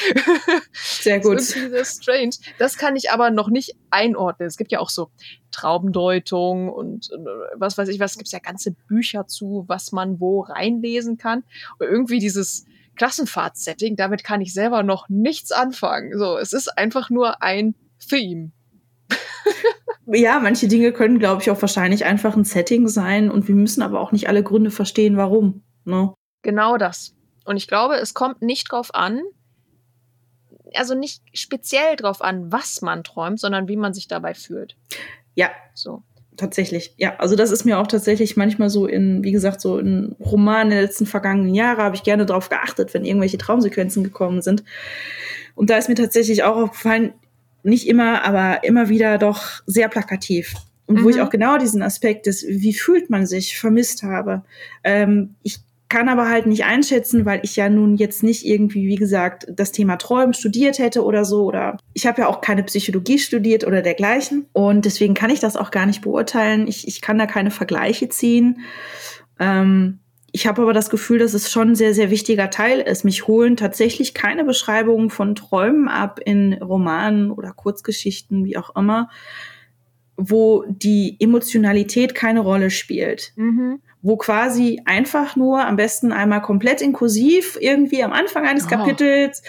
[0.74, 1.40] Sehr Das gut.
[1.40, 2.36] ist irgendwie sehr strange.
[2.58, 4.48] Das kann ich aber noch nicht einordnen.
[4.48, 5.10] Es gibt ja auch so
[5.52, 7.18] Traumdeutung und äh,
[7.56, 8.12] was weiß ich was.
[8.12, 11.44] Es gibt ja ganze Bücher zu, was man wo reinlesen kann.
[11.80, 12.66] Und irgendwie dieses
[12.98, 16.18] Klassenfahrt-Setting, damit kann ich selber noch nichts anfangen.
[16.18, 17.76] So, es ist einfach nur ein
[18.10, 18.52] Theme.
[20.08, 23.82] Ja, manche Dinge können, glaube ich, auch wahrscheinlich einfach ein Setting sein und wir müssen
[23.82, 25.64] aber auch nicht alle Gründe verstehen, warum.
[25.84, 26.14] Ne?
[26.44, 27.16] Genau das.
[27.44, 29.22] Und ich glaube, es kommt nicht drauf an,
[30.76, 34.76] also nicht speziell drauf an, was man träumt, sondern wie man sich dabei fühlt.
[35.36, 36.02] Ja, So.
[36.38, 36.94] tatsächlich.
[36.98, 40.70] Ja, also das ist mir auch tatsächlich manchmal so in, wie gesagt, so in Romanen
[40.72, 44.64] der letzten vergangenen Jahre habe ich gerne drauf geachtet, wenn irgendwelche Traumsequenzen gekommen sind.
[45.56, 47.14] Und da ist mir tatsächlich auch aufgefallen,
[47.64, 50.54] nicht immer, aber immer wieder doch sehr plakativ.
[50.88, 51.22] Und wo ich Mhm.
[51.24, 54.44] auch genau diesen Aspekt des, wie fühlt man sich, vermisst habe.
[54.84, 55.60] Ähm, ich
[55.96, 59.72] kann aber halt nicht einschätzen, weil ich ja nun jetzt nicht irgendwie, wie gesagt, das
[59.72, 61.46] Thema Träumen studiert hätte oder so.
[61.46, 64.46] Oder ich habe ja auch keine Psychologie studiert oder dergleichen.
[64.52, 66.68] Und deswegen kann ich das auch gar nicht beurteilen.
[66.68, 68.60] Ich, ich kann da keine Vergleiche ziehen.
[69.40, 70.00] Ähm,
[70.34, 73.06] ich habe aber das Gefühl, dass es schon ein sehr, sehr wichtiger Teil ist.
[73.06, 79.10] Mich holen tatsächlich keine Beschreibungen von Träumen ab in Romanen oder Kurzgeschichten, wie auch immer,
[80.18, 83.32] wo die Emotionalität keine Rolle spielt.
[83.38, 83.80] Mhm.
[84.06, 88.70] Wo quasi einfach nur am besten einmal komplett inklusiv irgendwie am Anfang eines Oh.
[88.70, 89.42] Kapitels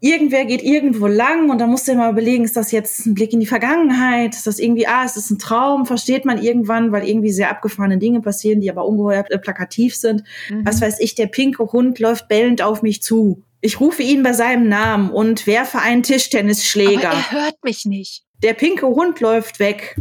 [0.00, 3.14] irgendwer geht irgendwo lang und da musst du dir mal überlegen, ist das jetzt ein
[3.14, 4.34] Blick in die Vergangenheit?
[4.34, 5.84] Ist das irgendwie, ah, ist das ein Traum?
[5.84, 10.22] Versteht man irgendwann, weil irgendwie sehr abgefahrene Dinge passieren, die aber ungeheuer äh, plakativ sind.
[10.48, 10.64] Mhm.
[10.64, 13.42] Was weiß ich, der pinke Hund läuft bellend auf mich zu.
[13.60, 17.10] Ich rufe ihn bei seinem Namen und werfe einen Aber Tischtennisschläger.
[17.10, 18.22] er hört mich nicht.
[18.42, 19.96] Der pinke Hund läuft weg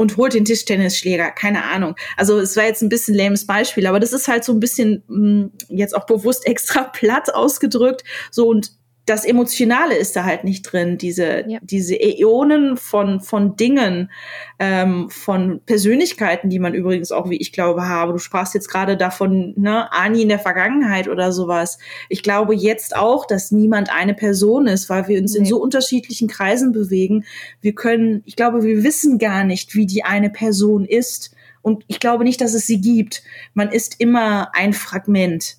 [0.00, 1.30] und holt den Tischtennisschläger.
[1.30, 1.94] Keine Ahnung.
[2.16, 5.02] Also es war jetzt ein bisschen lames Beispiel, aber das ist halt so ein bisschen
[5.08, 8.02] mh, jetzt auch bewusst extra platt ausgedrückt.
[8.30, 8.72] So und
[9.10, 10.96] das Emotionale ist da halt nicht drin.
[10.96, 11.58] Diese, Ja.
[11.62, 14.10] diese Äonen von, von Dingen,
[14.60, 18.12] ähm, von Persönlichkeiten, die man übrigens auch, wie ich glaube, habe.
[18.12, 21.78] Du sprachst jetzt gerade davon, ne, Ani in der Vergangenheit oder sowas.
[22.08, 25.48] Ich glaube jetzt auch, dass niemand eine Person ist, weil wir uns in Nee.
[25.48, 27.24] so unterschiedlichen Kreisen bewegen.
[27.60, 31.34] Wir können, ich glaube, wir wissen gar nicht, wie die eine Person ist.
[31.62, 33.22] Und ich glaube nicht, dass es sie gibt.
[33.54, 35.56] Man ist immer ein Fragment.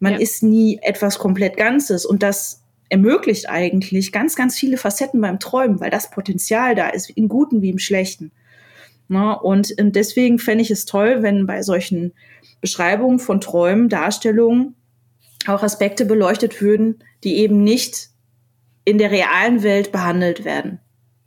[0.00, 0.18] Man Ja.
[0.20, 2.06] ist nie etwas komplett Ganzes.
[2.06, 2.62] Und das
[2.94, 7.60] ermöglicht eigentlich ganz, ganz viele Facetten beim Träumen, weil das Potenzial da ist, im Guten
[7.60, 8.30] wie im Schlechten.
[9.08, 12.12] Na, und ähm, deswegen fände ich es toll, wenn bei solchen
[12.60, 14.76] Beschreibungen von Träumen, Darstellungen
[15.48, 18.10] auch Aspekte beleuchtet würden, die eben nicht
[18.84, 20.78] in der realen Welt behandelt werden.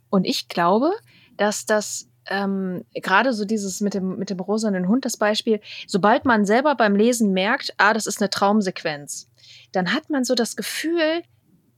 [0.08, 0.92] Und ich glaube,
[1.36, 6.24] dass das ähm, gerade so dieses mit dem, mit dem rosanen Hund, das Beispiel, sobald
[6.24, 9.28] man selber beim Lesen merkt, ah, das ist eine Traumsequenz,
[9.72, 11.22] dann hat man so das Gefühl,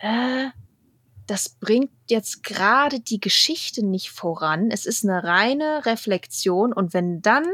[0.01, 0.48] äh,
[1.26, 4.70] das bringt jetzt gerade die Geschichte nicht voran.
[4.72, 7.44] Es ist eine reine Reflexion und wenn dann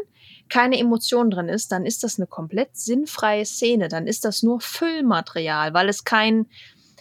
[0.48, 3.88] keine Emotion drin ist, dann ist das eine komplett sinnfreie Szene.
[3.88, 6.46] Dann ist das nur Füllmaterial, weil es kein,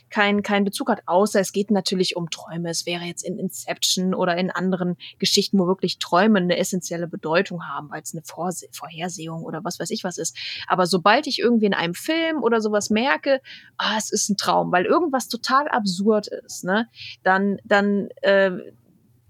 [0.10, 2.70] kein, kein Bezug hat, außer es geht natürlich um Träume.
[2.70, 7.68] Es wäre jetzt in Inception oder in anderen Geschichten, wo wirklich Träume eine essentielle Bedeutung
[7.68, 10.38] haben, weil es eine Vorse Vorhersehung oder was weiß ich was ist.
[10.68, 13.42] Aber sobald ich irgendwie in einem Film oder sowas merke,
[13.78, 16.88] ah, es ist ein Traum, weil irgendwas total absurd ist, ne,
[17.24, 18.52] dann, dann, äh,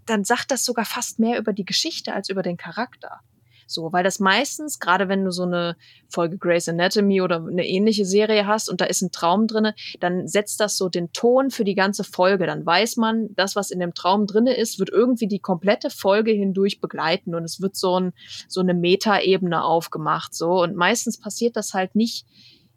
[0.05, 3.21] dann sagt das sogar fast mehr über die Geschichte als über den Charakter.
[3.67, 5.75] So, weil das meistens, gerade wenn du so eine
[6.07, 10.27] Folge Grey's Anatomy oder eine ähnliche Serie hast und da ist ein Traum drinne, dann
[10.27, 12.45] setzt das so den Ton für die ganze Folge.
[12.45, 16.31] Dann weiß man, das, was in dem Traum drinne ist, wird irgendwie die komplette Folge
[16.31, 18.13] hindurch begleiten und es wird so, ein,
[18.47, 20.35] so eine Metaebene aufgemacht.
[20.35, 22.25] So, und meistens passiert das halt nicht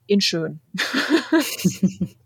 [0.06, 0.60] in schön.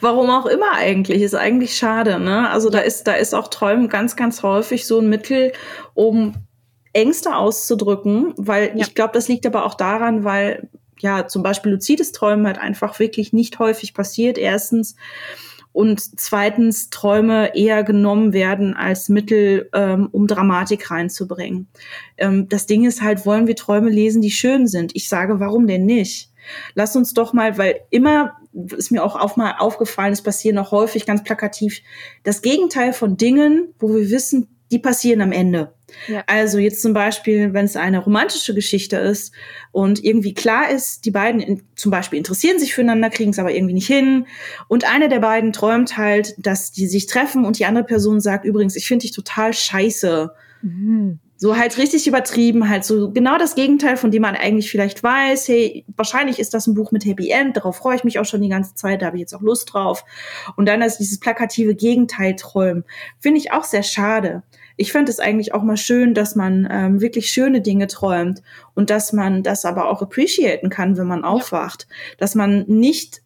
[0.00, 2.50] Warum auch immer eigentlich, ist eigentlich schade, ne?
[2.50, 5.52] Also da ist, da ist auch Träumen ganz, ganz häufig so ein Mittel,
[5.94, 6.34] um
[6.94, 8.86] Ängste auszudrücken, weil Ja.
[8.86, 10.68] ich glaube, das liegt aber auch daran, weil
[11.00, 14.96] ja zum Beispiel luzides Träumen halt einfach wirklich nicht häufig passiert, erstens.
[15.72, 21.66] Und zweitens Träume eher genommen werden als Mittel, ähm, um Dramatik reinzubringen.
[22.16, 24.94] Ähm, das Ding ist halt, wollen wir Träume lesen, die schön sind?
[24.94, 26.30] Ich sage, warum denn nicht?
[26.74, 28.34] Lass uns doch mal, weil immer
[28.76, 31.80] ist mir auch auf mal aufgefallen, es passieren auch häufig ganz plakativ
[32.22, 35.74] das Gegenteil von Dingen, wo wir wissen, die passieren am Ende.
[36.08, 36.24] Ja.
[36.26, 39.32] Also jetzt zum Beispiel, wenn es eine romantische Geschichte ist
[39.70, 43.52] und irgendwie klar ist, die beiden in, zum Beispiel interessieren sich füreinander, kriegen es aber
[43.52, 44.26] irgendwie nicht hin
[44.68, 48.44] und eine der beiden träumt halt, dass die sich treffen und die andere Person sagt
[48.44, 50.32] übrigens, ich finde dich total scheiße.
[50.62, 51.18] Mhm.
[51.44, 55.46] So halt richtig übertrieben, halt so genau das Gegenteil, von dem man eigentlich vielleicht weiß,
[55.48, 58.40] hey, wahrscheinlich ist das ein Buch mit Happy End, darauf freue ich mich auch schon
[58.40, 60.06] die ganze Zeit, da habe ich jetzt auch Lust drauf.
[60.56, 62.84] Und dann ist dieses plakative Gegenteil träumen.
[63.20, 64.42] Finde ich auch sehr schade.
[64.78, 68.40] Ich fände es eigentlich auch mal schön, dass man ähm, wirklich schöne Dinge träumt
[68.72, 71.88] und dass man das aber auch appreciaten kann, wenn man aufwacht.
[72.16, 73.20] Dass man nicht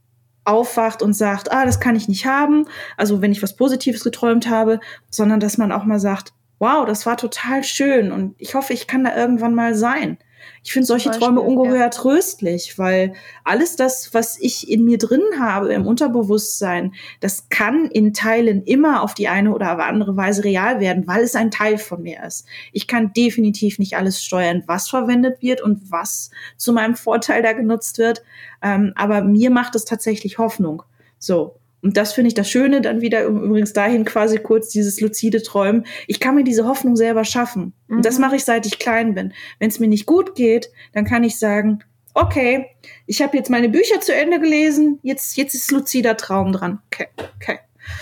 [0.45, 2.65] aufwacht und sagt, ah, das kann ich nicht haben,
[2.97, 7.07] also wenn ich was Positives geträumt habe, sondern dass man auch mal sagt, wow, das
[7.07, 10.19] war total schön und ich hoffe, ich kann da irgendwann mal sein.
[10.63, 15.23] Ich finde solche Zum Träume ungeheuer tröstlich, weil alles das, was ich in mir drin
[15.39, 20.81] habe, im Unterbewusstsein, das kann in Teilen immer auf die eine oder andere Weise real
[20.81, 22.47] werden, weil es ein Teil von mir ist.
[22.73, 27.53] Ich kann definitiv nicht alles steuern, was verwendet wird und was zu meinem Vorteil da
[27.53, 28.23] genutzt wird.
[28.63, 30.83] Ähm, aber mir macht es tatsächlich Hoffnung.
[31.19, 31.57] So.
[31.83, 35.87] Und das finde ich das Schöne dann wieder übrigens dahin quasi kurz dieses luzide Träumen.
[36.07, 37.73] Ich kann mir diese Hoffnung selber schaffen.
[37.89, 38.23] Und das Mhm.
[38.23, 39.33] mache ich seit ich klein bin.
[39.61, 41.81] Wenn es mir nicht gut geht, dann kann ich sagen,
[42.15, 42.67] okay,
[43.07, 46.81] ich habe jetzt meine Bücher zu Ende gelesen, jetzt, jetzt ist luzider Traum dran.
[46.91, 47.07] Okay,
[47.37, 47.59] okay.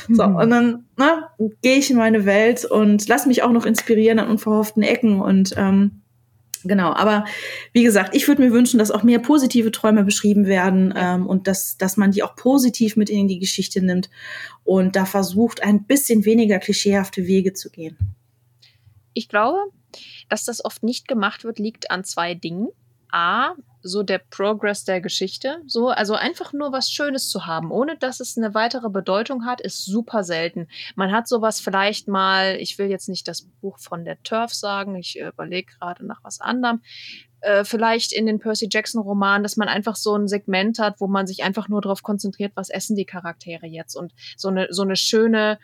[0.09, 0.37] So, Mhm.
[0.37, 1.25] und dann ne,
[1.63, 5.55] gehe ich in meine Welt und lass mich auch noch inspirieren an unverhofften Ecken und
[5.57, 6.01] ähm,
[6.69, 7.25] Genau, aber
[7.73, 11.47] wie gesagt, ich würde mir wünschen, dass auch mehr positive Träume beschrieben werden ähm, und
[11.47, 14.11] dass, dass man die auch positiv mit in die Geschichte nimmt
[14.65, 17.97] und da versucht, ein bisschen weniger klischeehafte Wege zu gehen.
[19.13, 19.59] Ich glaube,
[20.29, 22.69] dass das oft nicht gemacht wird, liegt an zwei Dingen.
[23.11, 25.63] A, so der Progress der Geschichte.
[25.67, 29.61] So, also einfach nur was Schönes zu haben, ohne dass es eine weitere Bedeutung hat,
[29.61, 30.69] ist super selten.
[30.95, 34.97] Man hat sowas vielleicht mal, ich will jetzt nicht das Buch von der Turf sagen,
[34.97, 36.83] ich äh, überlege gerade nach was anderem.
[37.41, 41.07] Äh, vielleicht in den Percy Jackson Romanen, dass man einfach so ein Segment hat, wo
[41.07, 44.83] man sich einfach nur darauf konzentriert, was essen die Charaktere jetzt und so eine so
[44.83, 45.59] eine schöne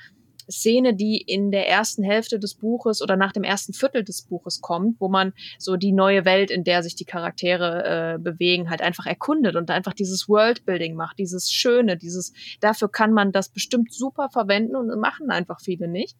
[0.53, 4.61] Szene, die in der ersten Hälfte des Buches oder nach dem ersten Viertel des Buches
[4.61, 8.83] kommt, wo man so die neue Welt, in der sich die Charaktere äh, bewegen, halt
[8.83, 13.93] einfach erkundet und einfach dieses Worldbuilding macht, dieses Schöne, dieses, dafür kann man das bestimmt
[13.93, 16.17] super verwenden und machen einfach viele nicht.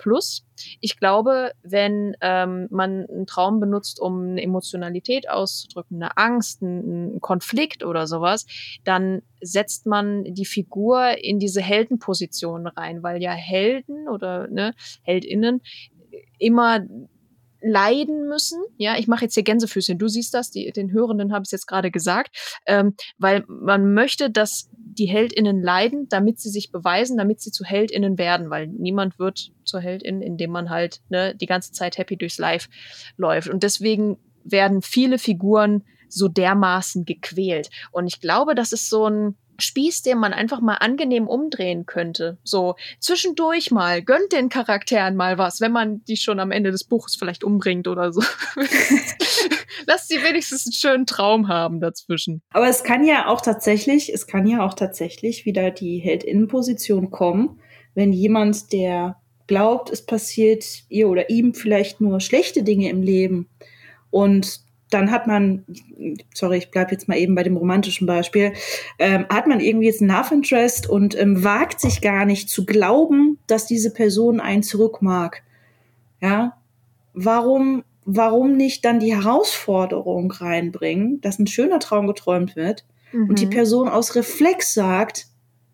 [0.00, 0.46] Plus,
[0.80, 7.20] ich glaube, wenn ähm, man einen Traum benutzt, um eine Emotionalität auszudrücken, eine Angst, einen,
[7.20, 8.46] Konflikt oder sowas,
[8.84, 15.60] dann setzt man die Figur in diese Heldenposition rein, weil ja Helden oder ne, Heldinnen
[16.38, 16.80] immer
[17.62, 18.62] leiden müssen.
[18.76, 19.98] Ja, ich mache jetzt hier Gänsefüßchen.
[19.98, 24.30] Du siehst das, die, den Hörenden habe ich jetzt gerade gesagt, ähm, weil man möchte,
[24.30, 29.18] dass die Heldinnen leiden, damit sie sich beweisen, damit sie zu Heldinnen werden, weil niemand
[29.18, 32.68] wird zur Heldin, indem man halt ne, die ganze Zeit happy durchs Live
[33.16, 33.48] läuft.
[33.48, 37.70] Und deswegen werden viele Figuren so dermaßen gequält.
[37.92, 42.38] Und ich glaube, das ist so ein Spieß, den man einfach mal angenehm umdrehen könnte.
[42.44, 46.84] So zwischendurch mal, gönnt den Charakteren mal was, wenn man die schon am Ende des
[46.84, 48.22] Buches vielleicht umbringt oder so.
[49.86, 52.42] Lass sie wenigstens einen schönen Traum haben dazwischen.
[52.50, 57.60] Aber es kann ja auch tatsächlich, es kann ja auch tatsächlich wieder die Heldinnenposition kommen,
[57.94, 63.48] wenn jemand, der glaubt, es passiert ihr oder ihm vielleicht nur schlechte Dinge im Leben
[64.10, 64.60] und
[64.90, 65.64] dann hat man,
[66.34, 68.52] sorry, ich bleibe jetzt mal eben bei dem romantischen Beispiel,
[68.98, 72.66] ähm, hat man irgendwie jetzt einen Love Interest und ähm, wagt sich gar nicht zu
[72.66, 75.42] glauben, dass diese Person einen zurück mag.
[76.20, 76.58] Ja,
[77.14, 83.46] warum, warum nicht dann die Herausforderung reinbringen, dass ein schöner Traum geträumt wird und die
[83.46, 83.50] Mhm.
[83.50, 85.26] Person aus Reflex sagt,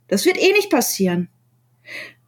[0.08, 1.28] das wird eh nicht passieren.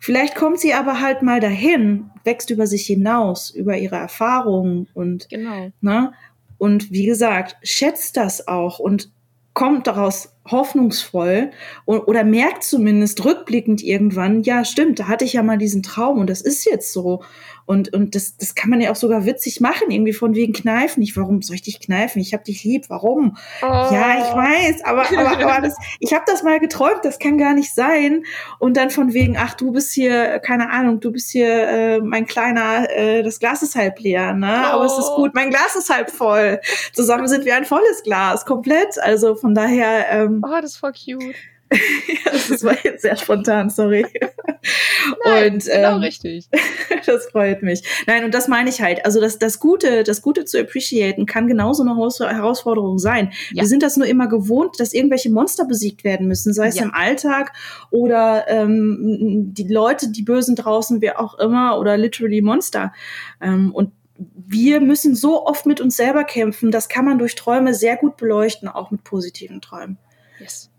[0.01, 5.29] Vielleicht kommt sie aber halt mal dahin, wächst über sich hinaus, über ihre Erfahrungen und
[5.29, 5.73] Genau.
[5.81, 6.13] Ne?
[6.59, 9.11] Und wie gesagt, schätzt das auch und
[9.55, 11.51] kommt daraus hoffnungsvoll
[11.85, 16.21] und, oder merkt zumindest rückblickend irgendwann, ja, stimmt, da hatte ich ja mal diesen Traum
[16.21, 17.23] und das ist jetzt so.
[17.69, 21.03] Und, und das, das kann man ja auch sogar witzig machen, irgendwie von wegen kneifen.
[21.03, 22.23] Ich, warum soll ich dich kneifen?
[22.23, 22.87] Ich hab dich lieb.
[22.89, 23.37] Warum?
[23.61, 27.53] Ja, ich weiß, aber, aber, aber das, ich habe das mal geträumt, das kann gar
[27.53, 28.25] nicht sein.
[28.59, 32.25] Und dann von wegen, ach, du bist hier, keine Ahnung, du bist hier äh, mein
[32.27, 34.67] kleiner, äh, das Glas ist halb leer, ne?
[34.69, 35.17] Aber es ist Oh.
[35.17, 36.61] gut, mein Glas ist halb voll.
[36.95, 38.99] Zusammen sind wir ein volles Glas, komplett.
[39.03, 41.35] Also von daher, ähm, Oh, das ist voll cute.
[42.49, 44.07] das war jetzt sehr spontan, sorry.
[45.25, 46.49] Nein, und genau ähm, richtig.
[47.07, 47.83] das freut mich.
[48.07, 49.05] Nein, und das meine ich halt.
[49.05, 53.33] Also das, das Gute, das Gute zu appreciaten kann genauso eine Haus- Herausforderung sein.
[53.53, 53.63] Ja.
[53.63, 56.85] Wir sind das nur immer gewohnt, dass irgendwelche Monster besiegt werden müssen, sei es Ja.
[56.85, 57.53] im Alltag
[57.91, 62.93] oder ähm, die Leute, die Bösen draußen, wer auch immer, oder literally Monster.
[63.41, 66.71] Ähm, und wir müssen so oft mit uns selber kämpfen.
[66.71, 69.99] Das kann man durch Träume sehr gut beleuchten, auch mit positiven Träumen.
[70.41, 70.71] Yes.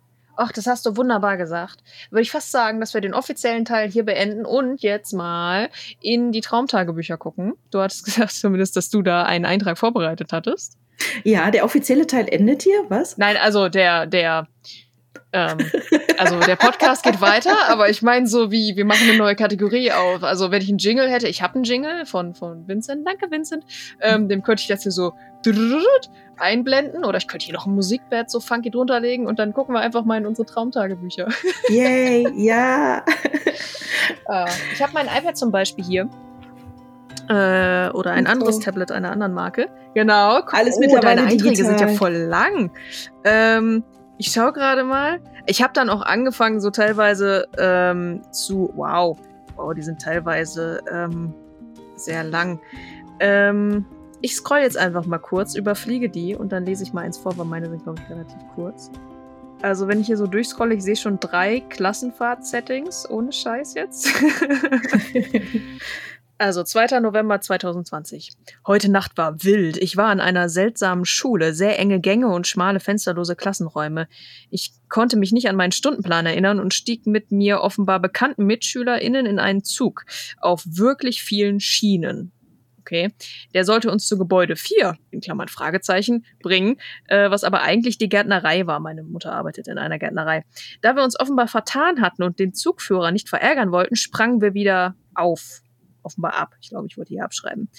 [0.42, 1.84] Ach, das hast du wunderbar gesagt.
[2.12, 5.70] Würde ich fast sagen, dass wir den offiziellen Teil hier beenden und jetzt mal
[6.00, 7.56] in die Traumtagebücher gucken.
[7.72, 10.78] Du hattest gesagt zumindest, dass du da einen Eintrag vorbereitet hattest.
[11.26, 13.18] Ja, der offizielle Teil endet hier, was?
[13.18, 14.48] Nein, also der, der,
[15.34, 15.58] ähm,
[16.18, 19.92] also der Podcast geht weiter, aber ich meine so wie, wir machen eine neue Kategorie
[19.92, 20.24] auf.
[20.24, 23.66] Also wenn ich einen Jingle hätte, ich habe einen Jingle von, von Vincent, danke Vincent,
[24.02, 25.14] ähm, dem könnte ich jetzt hier so
[26.40, 29.76] einblenden oder ich könnte hier noch ein Musikbett so funky drunter legen und dann gucken
[29.76, 31.28] wir einfach mal in unsere Traumtagebücher.
[31.70, 33.04] Yay, ja.
[34.28, 36.10] Äh, ich habe mein iPad zum Beispiel hier.
[37.30, 39.70] Äh, oder ein anderes Tablet einer anderen Marke.
[39.94, 40.42] Genau.
[40.52, 41.78] Alles oh, mittlerweile deine Einträge digital.
[41.78, 42.72] sind ja voll lang.
[43.24, 43.84] Ähm,
[44.18, 45.20] ich schaue gerade mal.
[45.46, 48.72] Ich habe dann auch angefangen, so teilweise ähm, zu.
[48.76, 49.18] Wow.
[49.56, 51.34] Wow, die sind teilweise ähm,
[51.96, 52.60] sehr lang.
[53.20, 53.86] Ähm,
[54.22, 57.38] ich scroll jetzt einfach mal kurz, überfliege die und dann lese ich mal eins vor,
[57.38, 58.92] weil meine sind, glaube ich, relativ kurz.
[59.62, 64.10] Also wenn ich hier so durchscrolle, ich sehe schon drei Klassenfahrt-Settings, ohne Scheiß jetzt.
[66.42, 67.02] Also 2.
[67.02, 68.32] November 2020.
[68.66, 69.76] Heute Nacht war wild.
[69.76, 74.08] Ich war an einer seltsamen Schule, sehr enge Gänge und schmale fensterlose Klassenräume.
[74.50, 79.26] Ich konnte mich nicht an meinen Stundenplan erinnern und stieg mit mir offenbar bekannten MitschülerInnen
[79.26, 80.06] in einen Zug
[80.38, 82.32] auf wirklich vielen Schienen.
[82.90, 83.14] Okay,
[83.54, 88.10] der sollte uns zu Gebäude 4, in Klammern Fragezeichen, bringen, äh, was aber eigentlich die
[88.10, 88.80] Gärtnerei war.
[88.80, 90.44] Meine Mutter arbeitet in einer Gärtnerei.
[90.82, 94.96] Da wir uns offenbar vertan hatten und den Zugführer nicht verärgern wollten, sprangen wir wieder
[95.14, 95.62] auf
[96.10, 96.56] offenbar ab.
[96.62, 97.70] Ich glaube, ich wollte hier abschreiben.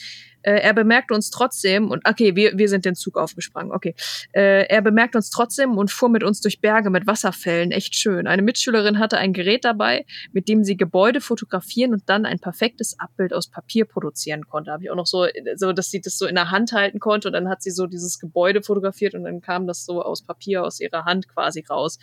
[0.42, 3.72] Äh, er bemerkte uns trotzdem und okay, wir, wir sind den Zug aufgesprungen.
[3.72, 3.94] Okay.
[4.32, 7.72] Äh, er bemerkte uns trotzdem und fuhr mit uns durch Berge mit Wasserfällen.
[7.72, 8.26] Echt schön.
[8.26, 12.98] Eine Mitschülerin hatte ein Gerät dabei, mit dem sie Gebäude fotografieren und dann ein perfektes
[12.98, 14.72] Abbild aus Papier produzieren konnte.
[14.72, 15.26] Habe ich auch noch so,
[15.56, 17.86] so, dass sie das so in der Hand halten konnte und dann hat sie so
[17.86, 21.98] dieses Gebäude fotografiert und dann kam das so aus Papier aus ihrer Hand quasi raus.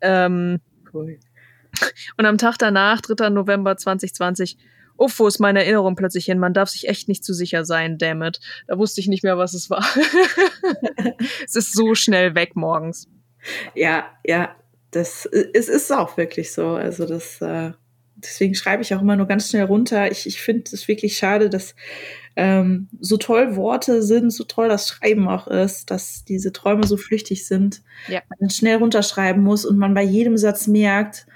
[0.00, 0.60] Ähm,
[0.92, 1.18] Cool.
[2.16, 3.30] und am Tag danach, 3.
[3.30, 4.56] November 2020,
[5.00, 6.38] Uff, wo ist meine Erinnerung plötzlich hin?
[6.38, 8.38] Man darf sich echt nicht zu sicher sein, damn it.
[8.66, 9.82] Da wusste ich nicht mehr, was es war.
[11.44, 13.08] es ist so schnell weg morgens.
[13.74, 14.54] Ja, ja,
[14.90, 16.68] das es ist auch wirklich so.
[16.72, 17.72] Also das, äh,
[18.14, 20.12] deswegen schreibe ich auch immer nur ganz schnell runter.
[20.12, 21.74] Ich, ich finde es wirklich schade, dass
[22.36, 26.98] ähm, so toll Worte sind, so toll das Schreiben auch ist, dass diese Träume so
[26.98, 27.82] flüchtig sind.
[28.06, 28.20] Ja.
[28.38, 31.26] Man schnell runterschreiben muss und man bei jedem Satz merkt,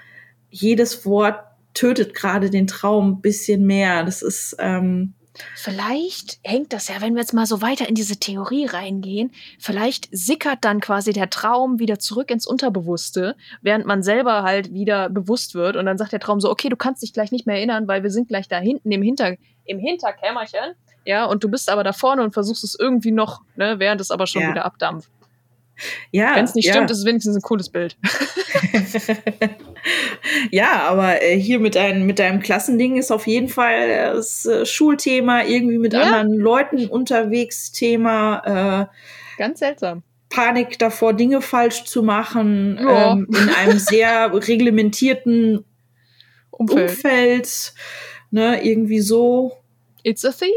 [0.51, 1.39] jedes Wort
[1.75, 4.03] tötet gerade den Traum ein bisschen mehr.
[4.03, 5.13] Das ist ähm,
[5.55, 10.07] Vielleicht hängt das ja, wenn wir jetzt mal so weiter in diese Theorie reingehen, vielleicht
[10.11, 15.53] sickert dann quasi der Traum wieder zurück ins Unterbewusste, während man selber halt wieder bewusst
[15.53, 17.85] wird und dann sagt der Traum so, okay, du kannst dich gleich nicht mehr erinnern,
[17.87, 21.83] weil wir sind gleich da hinten im Hinter im Hinterkämmerchen, ja, und du bist aber
[21.83, 24.51] da vorne und versuchst es irgendwie noch, ne, während es aber schon Ja.
[24.51, 25.09] wieder abdampft.
[26.11, 26.73] ja, Wenn es nicht ja.
[26.73, 27.97] stimmt, ist es wenigstens ein cooles Bild.
[30.51, 34.65] ja, aber äh, hier mit, dein, mit deinem Klassending ist auf jeden Fall das äh,
[34.65, 36.01] Schulthema, irgendwie mit Ja.
[36.01, 40.03] anderen Leuten unterwegs Thema, äh, Ganz seltsam.
[40.29, 43.13] Panik davor, Dinge falsch zu machen, Ja.
[43.13, 45.63] ähm, in einem sehr reglementierten
[46.51, 46.89] Umfeld.
[46.89, 47.73] Umfeld,
[48.31, 49.57] ne, irgendwie so.
[50.03, 50.51] It's a theme.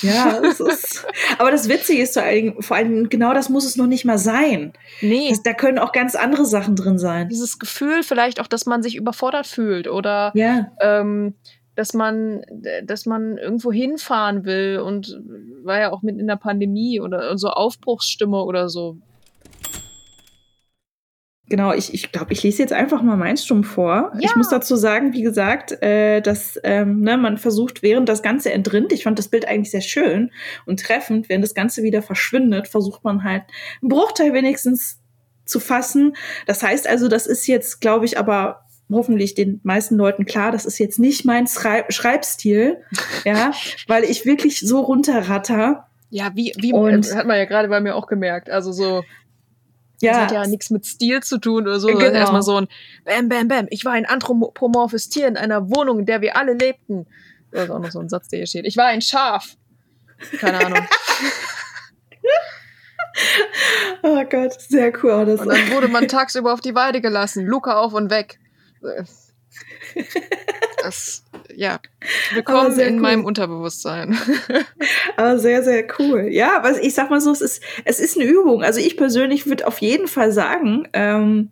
[0.00, 1.06] Ja, es ist,
[1.38, 4.18] aber das Witzige ist vor allem, vor allem, genau das muss es noch nicht mal
[4.18, 4.72] sein.
[5.00, 5.28] Nee.
[5.30, 7.28] Das, da können auch ganz andere Sachen drin sein.
[7.28, 11.34] Dieses Gefühl vielleicht auch, dass man sich überfordert fühlt oder Ja, ähm,
[11.74, 12.42] dass man,
[12.84, 15.18] dass man irgendwo hinfahren will und
[15.62, 18.98] war ja auch mit in der Pandemie oder so Aufbruchsstimme oder so.
[21.52, 21.74] Genau.
[21.74, 24.10] Ich, ich glaube, ich lese jetzt einfach mal meins stumm vor.
[24.14, 24.30] Ja.
[24.30, 28.50] Ich muss dazu sagen, wie gesagt, äh, dass ähm, ne, man versucht, während das Ganze
[28.50, 30.30] entrinnt, ich fand das Bild eigentlich sehr schön
[30.64, 33.42] und treffend, während das Ganze wieder verschwindet, versucht man halt
[33.82, 34.98] einen Bruchteil wenigstens
[35.44, 36.16] zu fassen.
[36.46, 40.64] Das heißt also, das ist jetzt, glaube ich, aber hoffentlich den meisten Leuten klar, das
[40.64, 42.78] ist jetzt nicht mein Schrei Schreibstil,
[43.26, 43.52] ja,
[43.88, 45.86] weil ich wirklich so runterratter.
[46.08, 48.48] Ja, wie, wie Und- hat man ja gerade bei mir auch gemerkt.
[48.48, 49.04] Also so,
[50.02, 51.88] das Ja, hat ja nichts mit Stil zu tun oder so.
[51.88, 52.00] Genau.
[52.00, 52.68] Erstmal so ein
[53.04, 53.66] Bam, Bam, Bam.
[53.70, 57.06] Ich war ein anthropomorphes Tier in einer Wohnung, in der wir alle lebten.
[57.50, 58.66] Das ist auch noch so ein Satz, der hier steht.
[58.66, 59.56] Ich war ein Schaf.
[60.38, 60.80] Keine Ahnung.
[64.02, 65.26] oh Gott, sehr cool.
[65.26, 67.46] Das Und dann wurde man tagsüber auf die Weide gelassen.
[67.46, 68.38] Luca auf und weg.
[70.82, 71.22] Das,
[71.56, 71.80] ja.
[72.34, 73.00] Willkommen in cool.
[73.00, 74.18] meinem Unterbewusstsein.
[75.16, 76.28] Aber sehr, sehr cool.
[76.30, 78.62] Ja, aber ich sag mal so, es ist, es ist eine Übung.
[78.62, 81.50] Also ich persönlich würde auf jeden Fall sagen, ähm,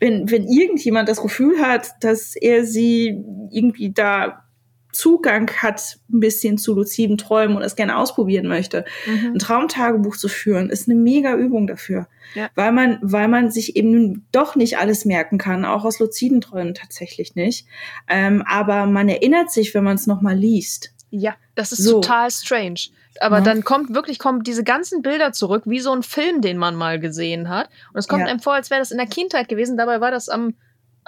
[0.00, 4.44] wenn, wenn irgendjemand das Gefühl hat, dass er sie irgendwie da
[4.92, 10.28] Zugang hat, ein bisschen zu luziden Träumen und es gerne ausprobieren möchte, ein Traumtagebuch zu
[10.28, 12.08] führen, ist eine mega Übung dafür.
[12.34, 12.48] Ja.
[12.54, 16.74] Weil man, weil man sich eben doch nicht alles merken kann, auch aus luziden Träumen
[16.74, 17.66] tatsächlich nicht.
[18.08, 20.92] Ähm, aber man erinnert sich, wenn man es nochmal liest.
[21.10, 22.00] Ja, das ist So.
[22.00, 22.80] total strange.
[23.20, 23.44] Aber Ja.
[23.44, 27.00] dann kommt wirklich kommt diese ganzen Bilder zurück, wie so ein Film, den man mal
[27.00, 27.68] gesehen hat.
[27.92, 28.28] Und es kommt Ja.
[28.28, 29.76] einem vor, als wäre das in der Kindheit gewesen.
[29.76, 30.54] Dabei war das am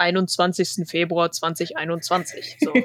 [0.01, 0.87] 21.
[0.87, 2.57] Februar 2021.
[2.59, 2.73] So.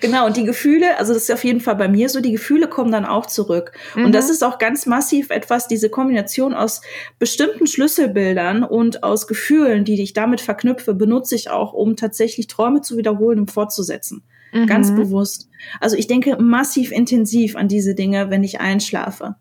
[0.00, 2.68] Genau, und die Gefühle, also das ist auf jeden Fall bei mir so, die Gefühle
[2.68, 3.72] kommen dann auch zurück.
[3.94, 4.06] Mhm.
[4.06, 6.82] Und das ist auch ganz massiv etwas, diese Kombination aus
[7.18, 12.82] bestimmten Schlüsselbildern und aus Gefühlen, die ich damit verknüpfe, benutze ich auch, um tatsächlich Träume
[12.82, 14.22] zu wiederholen und fortzusetzen.
[14.52, 14.66] Mhm.
[14.66, 15.48] Ganz bewusst.
[15.80, 19.36] Also ich denke massiv intensiv an diese Dinge, wenn ich einschlafe.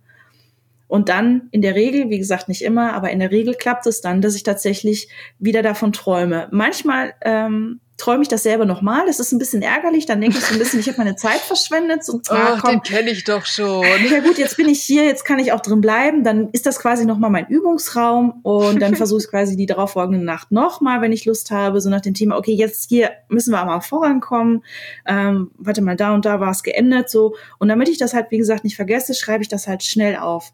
[0.94, 4.02] Und dann in der Regel, wie gesagt, nicht immer, aber in der Regel klappt es
[4.02, 6.50] dann, dass ich tatsächlich wieder davon träume.
[6.52, 9.08] Manchmal ähm, träume ich das selber nochmal.
[9.08, 10.06] Das ist ein bisschen ärgerlich.
[10.06, 12.08] Dann denke ich so ein bisschen, ich habe meine Zeit verschwendet.
[12.10, 13.84] Und ah, komm, den kenne ich doch schon.
[14.08, 16.24] Ja gut, jetzt bin ich hier, jetzt kann ich auch drin bleiben.
[16.24, 20.52] Dann ist das quasi nochmal mein Übungsraum und dann versuche ich quasi die darauffolgende Nacht
[20.52, 23.82] nochmal, wenn ich Lust habe, so nach dem Thema, okay, jetzt hier müssen wir aber
[23.82, 24.64] vorankommen.
[25.08, 27.36] Ähm, warte mal, da und da war es geändert so.
[27.58, 30.54] Und damit ich das halt, wie gesagt, nicht vergesse, schreibe ich das halt schnell auf.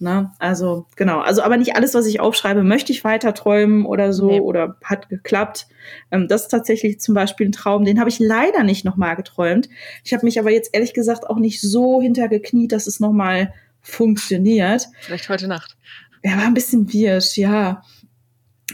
[0.00, 0.30] Ne?
[0.38, 4.30] Also genau, also aber nicht alles, was ich aufschreibe, möchte ich weiter träumen oder so
[4.30, 4.40] nee.
[4.40, 5.66] oder hat geklappt.
[6.12, 9.68] Ähm, das ist tatsächlich zum Beispiel ein Traum, den habe ich leider nicht nochmal geträumt.
[10.04, 14.86] Ich habe mich aber jetzt ehrlich gesagt auch nicht so hintergekniet, dass es nochmal funktioniert.
[15.00, 15.76] Vielleicht heute Nacht.
[16.22, 17.82] Er war ein bisschen wirsch, ja.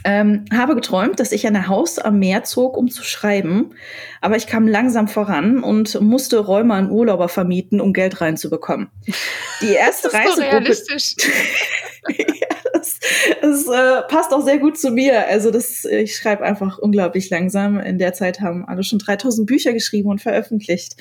[0.03, 3.75] Ähm, habe geträumt, dass ich ein Haus am Meer zog, um zu schreiben.
[4.21, 8.89] Aber ich kam langsam voran und musste Räume an Urlauber vermieten, um Geld reinzubekommen.
[9.61, 10.57] Die erste das ist Reisegruppe.
[10.57, 11.15] realistisch.
[12.09, 12.99] ja, das,
[13.41, 15.29] das äh, passt auch sehr gut zu mir.
[15.29, 17.79] Also das, ich schreibe einfach unglaublich langsam.
[17.79, 20.97] In der Zeit haben alle schon 3000 Bücher geschrieben und veröffentlicht.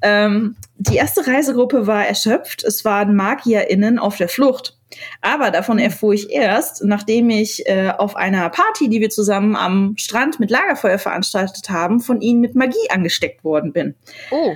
[0.00, 2.62] Ähm, die erste Reisegruppe war erschöpft.
[2.62, 4.78] Es waren MagierInnen auf der Flucht.
[5.20, 9.94] Aber davon erfuhr ich erst, nachdem ich äh, auf einer Party, die wir zusammen am
[9.96, 13.94] Strand mit Lagerfeuer veranstaltet haben, von ihnen mit Magie angesteckt worden bin.
[14.30, 14.54] Oh.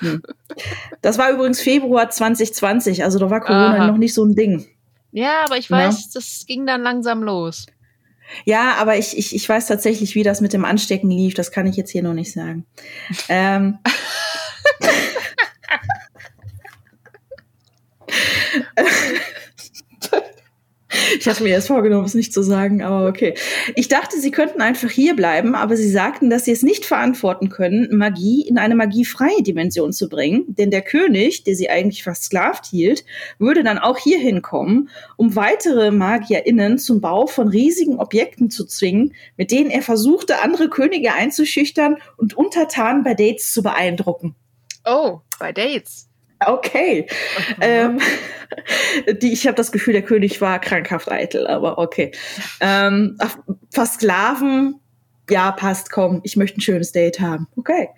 [0.00, 0.22] Hm.
[1.02, 3.86] Das war übrigens Februar 2020, also da war Corona Aha.
[3.86, 4.66] noch nicht so ein Ding.
[5.12, 6.10] Ja, aber ich weiß, ja.
[6.14, 7.66] das ging dann langsam los.
[8.44, 11.34] Ja, aber ich, ich, ich weiß tatsächlich, wie das mit dem Anstecken lief.
[11.34, 12.66] Das kann ich jetzt hier noch nicht sagen.
[13.28, 13.78] ähm.
[21.18, 23.34] Ich hatte mir erst vorgenommen, es nicht zu sagen, aber okay.
[23.74, 27.48] Ich dachte, sie könnten einfach hier bleiben, aber sie sagten, dass sie es nicht verantworten
[27.48, 30.44] können, Magie in eine magiefreie Dimension zu bringen.
[30.48, 33.04] Denn der König, der sie eigentlich versklavt hielt,
[33.38, 39.14] würde dann auch hier hinkommen, um weitere MagierInnen zum Bau von riesigen Objekten zu zwingen,
[39.36, 44.34] mit denen er versuchte, andere Könige einzuschüchtern und Untertanen bei Dates zu beeindrucken.
[44.84, 46.07] Oh, bei Dates.
[46.46, 47.06] Okay.
[47.60, 48.00] Ähm,
[49.22, 52.12] die, ich habe das Gefühl, der König war krankhaft eitel, aber okay.
[52.60, 53.18] Ähm,
[53.70, 54.80] Versklaven,
[55.30, 57.48] ja, passt, komm, ich möchte ein schönes Date haben.
[57.56, 57.88] Okay.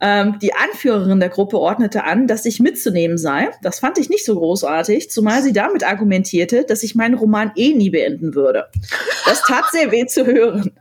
[0.00, 3.50] Ähm, die Anführerin der Gruppe ordnete an, dass ich mitzunehmen sei.
[3.62, 7.72] Das fand ich nicht so großartig, zumal sie damit argumentierte, dass ich meinen Roman eh
[7.74, 8.66] nie beenden würde.
[9.26, 10.72] Das tat sehr weh zu hören.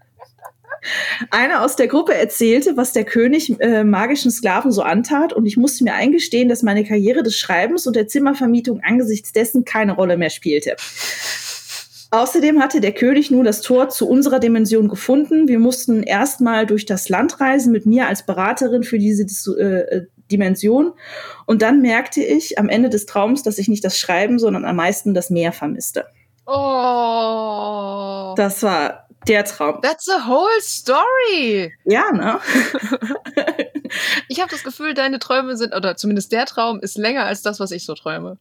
[1.30, 5.58] Einer aus der Gruppe erzählte, was der König äh, magischen Sklaven so antat, und ich
[5.58, 10.18] musste mir eingestehen, dass meine Karriere des Schreibens und der Zimmervermietung angesichts dessen keine Rolle
[10.18, 10.76] mehr spielte.
[12.14, 15.48] Außerdem hatte der König nun das Tor zu unserer Dimension gefunden.
[15.48, 19.24] Wir mussten erstmal durch das Land reisen mit mir als Beraterin für diese
[19.58, 20.92] äh, Dimension.
[21.46, 24.76] Und dann merkte ich am Ende des Traums, dass ich nicht das Schreiben, sondern am
[24.76, 26.06] meisten das Meer vermisste.
[26.46, 28.34] Oh.
[28.36, 29.82] Das war der Traum.
[29.82, 31.74] That's the whole story.
[31.86, 32.40] Ja, ne?
[34.28, 37.60] ich habe das Gefühl, deine Träume sind, oder zumindest der Traum ist länger als das,
[37.60, 38.38] was ich so träume.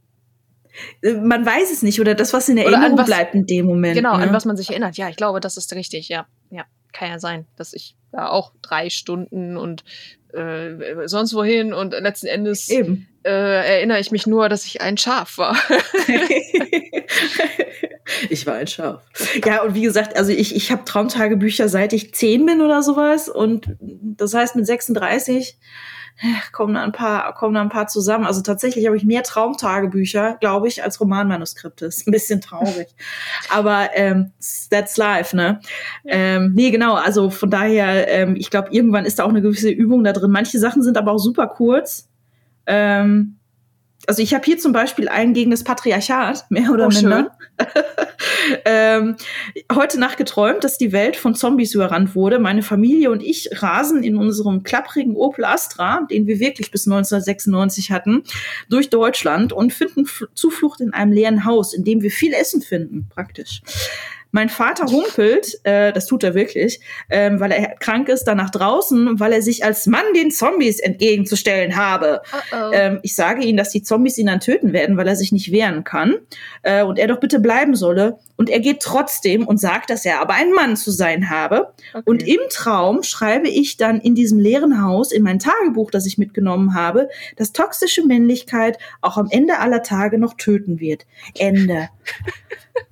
[1.03, 3.95] Äh, man weiß es nicht, oder das, was in Erinnerung was, bleibt in dem Moment.
[3.95, 4.25] Genau, ne?
[4.25, 4.97] an was man sich erinnert.
[4.97, 6.27] Ja, ich glaube, das ist richtig, ja.
[6.51, 9.85] Ja, kann ja sein, dass ich da auch drei Stunden und
[10.33, 12.69] äh, sonst wohin und letzten Endes.
[12.69, 15.55] Äh, erinnere ich mich nur, dass ich ein Schaf war.
[18.31, 19.03] ich war ein Schaf.
[19.45, 23.29] Ja, und wie gesagt, also ich, ich habe Traumtagebücher seit ich zehn bin oder sowas.
[23.29, 25.59] Und das heißt, mit 36
[26.53, 28.27] kommen da ein paar, kommen da ein paar zusammen.
[28.27, 31.87] Also tatsächlich habe ich mehr Traumtagebücher, glaube ich, als Romanmanuskripte.
[31.87, 32.89] Ist ein bisschen traurig.
[33.49, 34.33] Aber ähm,
[34.71, 35.61] that's life, ne?
[36.05, 36.15] Ja.
[36.15, 36.95] Ähm, nee, genau.
[36.95, 40.31] Also von daher, ähm, ich glaube, irgendwann ist da auch eine gewisse Übung da drin.
[40.31, 42.09] Manche Sachen sind aber auch super kurz.
[42.67, 43.40] Ähm,
[44.07, 47.37] also ich habe hier zum Beispiel einen gegen das Patriarchat, mehr oder oh, minder.
[48.65, 49.17] ähm,
[49.73, 52.39] heute Nacht geträumt, dass die Welt von Zombies überrannt wurde.
[52.39, 57.91] Meine Familie und ich rasen in unserem klapprigen Opel Astra, den wir wirklich bis 1996
[57.91, 58.23] hatten,
[58.69, 63.09] durch Deutschland und finden Zuflucht in einem leeren Haus, in dem wir viel Essen finden,
[63.11, 63.63] praktisch.
[64.33, 68.51] Mein Vater humpelt, äh, das tut er wirklich, ähm, weil er krank ist, dann nach
[68.51, 72.23] draußen, weil er sich als Mann den Zombies entgegenzustellen habe.
[72.33, 72.73] Uh -oh.
[72.73, 75.51] Ähm, ich sage ihm, dass die Zombies ihn dann töten werden, weil er sich nicht
[75.51, 76.17] wehren kann
[76.63, 78.19] äh, und er doch bitte bleiben solle.
[78.37, 81.73] Und er geht trotzdem und sagt, dass er aber ein Mann zu sein habe.
[81.93, 82.03] Okay.
[82.07, 86.17] Und im Traum schreibe ich dann in diesem leeren Haus, in mein Tagebuch, das ich
[86.17, 91.05] mitgenommen habe, dass toxische Männlichkeit auch am Ende aller Tage noch töten wird.
[91.37, 91.91] Ende.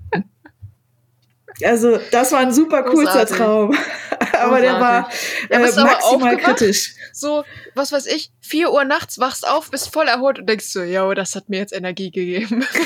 [1.64, 3.74] Also das war ein super kurzer Traum.
[4.40, 5.10] aber der war
[5.48, 6.94] äh, maximal kritisch.
[7.12, 7.44] So,
[7.74, 11.12] was weiß ich, vier Uhr nachts wachst auf, bist voll erholt und denkst so, ja,
[11.14, 12.64] das hat mir jetzt Energie gegeben.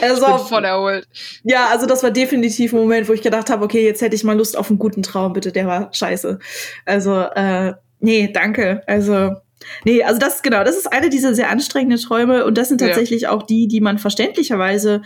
[0.00, 1.08] Also, Ich bin voll erholt.
[1.42, 4.24] ja, also das war definitiv ein Moment, wo ich gedacht habe, okay, jetzt hätte ich
[4.24, 6.38] mal Lust auf einen guten Traum, bitte, der war scheiße.
[6.84, 8.82] Also, äh, nee, danke.
[8.86, 9.32] Also,
[9.84, 12.88] nee, also das, genau, das ist eine dieser sehr anstrengenden Träume und das sind Ja.
[12.88, 15.02] tatsächlich auch die, die man verständlicherweise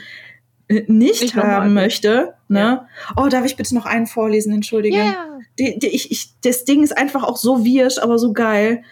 [0.70, 2.34] nicht, Nicht nochmal haben möchte.
[2.48, 2.86] Ne?
[3.16, 4.52] Oh, darf ich bitte noch einen vorlesen?
[4.52, 4.98] Entschuldige.
[4.98, 5.26] Ja.
[5.58, 8.84] Die, die, ich, ich, das Ding ist einfach auch so wirsch, aber so geil.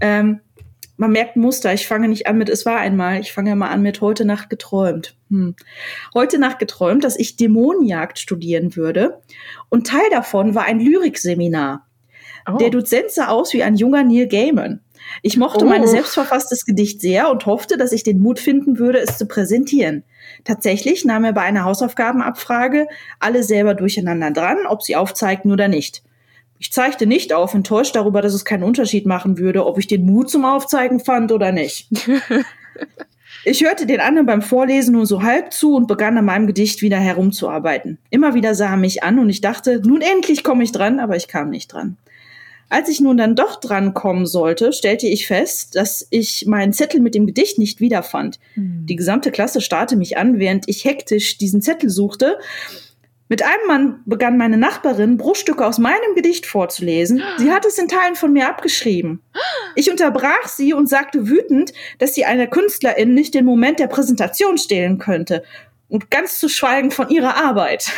[0.00, 0.40] Ähm,
[0.96, 1.72] man merkt Muster.
[1.74, 3.20] Ich fange nicht an mit, es war einmal.
[3.20, 5.16] Ich fange mal an mit heute Nacht geträumt.
[5.30, 5.54] Hm.
[6.14, 9.20] Heute Nacht geträumt, dass ich Dämonenjagd studieren würde.
[9.68, 11.86] Und Teil davon war ein Lyrikseminar.
[12.50, 12.56] Oh.
[12.56, 14.80] Der Dozent sah aus wie ein junger Neil Gaiman.
[15.22, 15.68] Ich mochte Oh.
[15.68, 20.04] mein selbstverfasstes Gedicht sehr und hoffte, dass ich den Mut finden würde, es zu präsentieren.
[20.44, 22.86] Tatsächlich nahm er bei einer Hausaufgabenabfrage
[23.18, 26.02] alle selber durcheinander dran, ob sie aufzeigten oder nicht.
[26.60, 30.04] Ich zeigte nicht auf, enttäuscht darüber, dass es keinen Unterschied machen würde, ob ich den
[30.04, 31.88] Mut zum Aufzeigen fand oder nicht.
[33.44, 36.82] Ich hörte den anderen beim Vorlesen nur so halb zu und begann an meinem Gedicht
[36.82, 37.98] wieder herumzuarbeiten.
[38.10, 41.16] Immer wieder sah er mich an und ich dachte, nun endlich komme ich dran, aber
[41.16, 41.96] ich kam nicht dran.
[42.70, 47.00] Als ich nun dann doch dran kommen sollte, stellte ich fest, dass ich meinen Zettel
[47.00, 48.38] mit dem Gedicht nicht wiederfand.
[48.86, 52.38] Die gesamte Klasse starrte mich an, während ich hektisch diesen Zettel suchte.
[53.30, 57.22] Mit einem Mann begann meine Nachbarin, Bruchstücke aus meinem Gedicht vorzulesen.
[57.36, 59.20] Sie hat es in Teilen von mir abgeschrieben.
[59.74, 64.56] Ich unterbrach sie und sagte wütend, dass sie einer Künstlerin nicht den Moment der Präsentation
[64.56, 65.42] stehlen könnte.
[65.88, 67.90] Und ganz zu schweigen von ihrer Arbeit.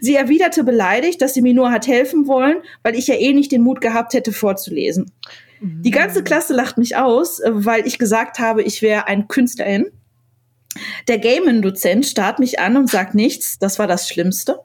[0.00, 3.52] Sie erwiderte beleidigt, dass sie mir nur hat helfen wollen, weil ich ja eh nicht
[3.52, 5.12] den Mut gehabt hätte vorzulesen.
[5.60, 9.86] Die ganze Klasse lacht mich aus, weil ich gesagt habe, ich wäre ein Künstlerin.
[11.06, 13.60] Der Gaiman-Dozent starrt mich an und sagt nichts.
[13.60, 14.58] Das war das Schlimmste.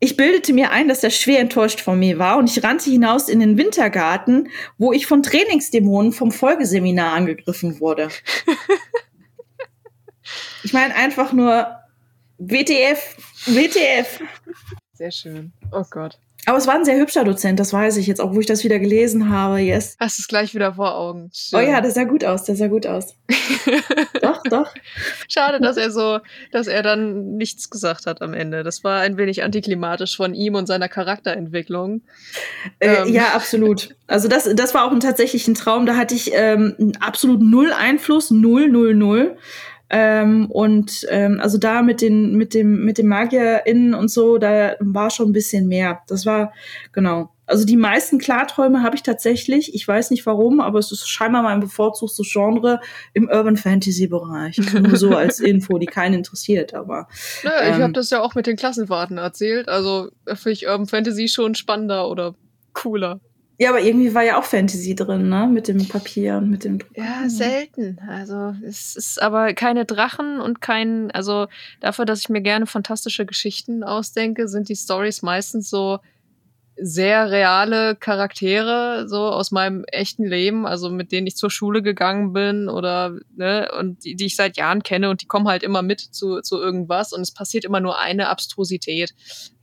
[0.00, 3.28] Ich bildete mir ein, dass er schwer enttäuscht von mir war und ich rannte hinaus
[3.28, 8.08] in den Wintergarten, wo ich von Trainingsdämonen vom Folgeseminar angegriffen wurde.
[10.72, 11.66] Ich meine einfach nur
[12.38, 14.20] WTF, WTF.
[14.94, 15.52] Sehr schön.
[15.70, 16.16] Oh Gott.
[16.46, 18.64] Aber es war ein sehr hübscher Dozent, das weiß ich jetzt, auch wo ich das
[18.64, 19.58] wieder gelesen habe.
[19.58, 19.96] Yes.
[20.00, 21.30] Hast es gleich wieder vor Augen.
[21.30, 21.68] Oh Schön.
[21.68, 23.14] ja, der sah gut aus, der sah gut aus.
[24.22, 24.72] doch, doch.
[25.28, 26.20] Schade, dass er so,
[26.52, 28.62] dass er dann nichts gesagt hat am Ende.
[28.62, 32.00] Das war ein wenig antiklimatisch von ihm und seiner Charakterentwicklung.
[32.78, 33.12] Äh, Ähm.
[33.12, 33.94] Ja, absolut.
[34.06, 35.84] Also das, das war auch ein tatsächlich ein Traum.
[35.84, 39.36] Da hatte ich ähm, absolut null Einfluss, null, null, null.
[39.94, 44.74] Ähm, und ähm, also da mit den mit dem mit dem MagierInnen und so, da
[44.80, 46.00] war schon ein bisschen mehr.
[46.08, 46.52] Das war
[46.92, 47.30] genau.
[47.44, 49.74] Also die meisten Klarträume habe ich tatsächlich.
[49.74, 52.80] Ich weiß nicht warum, aber es ist scheinbar mein bevorzugtes Genre
[53.12, 54.58] im Urban Fantasy Bereich.
[54.72, 56.72] Nur so als Info, die keinen interessiert.
[56.72, 57.08] Aber
[57.44, 57.82] Naja, ich Ähm.
[57.82, 59.68] habe das ja auch mit den Klassenfahrten erzählt.
[59.68, 62.34] Also finde ich Urban Fantasy schon spannender oder
[62.72, 63.20] cooler.
[63.58, 65.46] Ja, aber irgendwie war ja auch Fantasy drin, ne?
[65.46, 66.96] Mit dem Papier und mit dem Druck.
[66.96, 67.98] Ja, selten.
[68.08, 71.46] Also es ist aber keine Drachen und kein, also
[71.80, 76.00] dafür, dass ich mir gerne fantastische Geschichten ausdenke, sind die Stories meistens so
[76.76, 82.32] sehr reale Charaktere, so aus meinem echten Leben, also mit denen ich zur Schule gegangen
[82.32, 85.82] bin oder, ne, und die, die ich seit Jahren kenne und die kommen halt immer
[85.82, 89.14] mit zu, zu irgendwas und es passiert immer nur eine Abstrusität.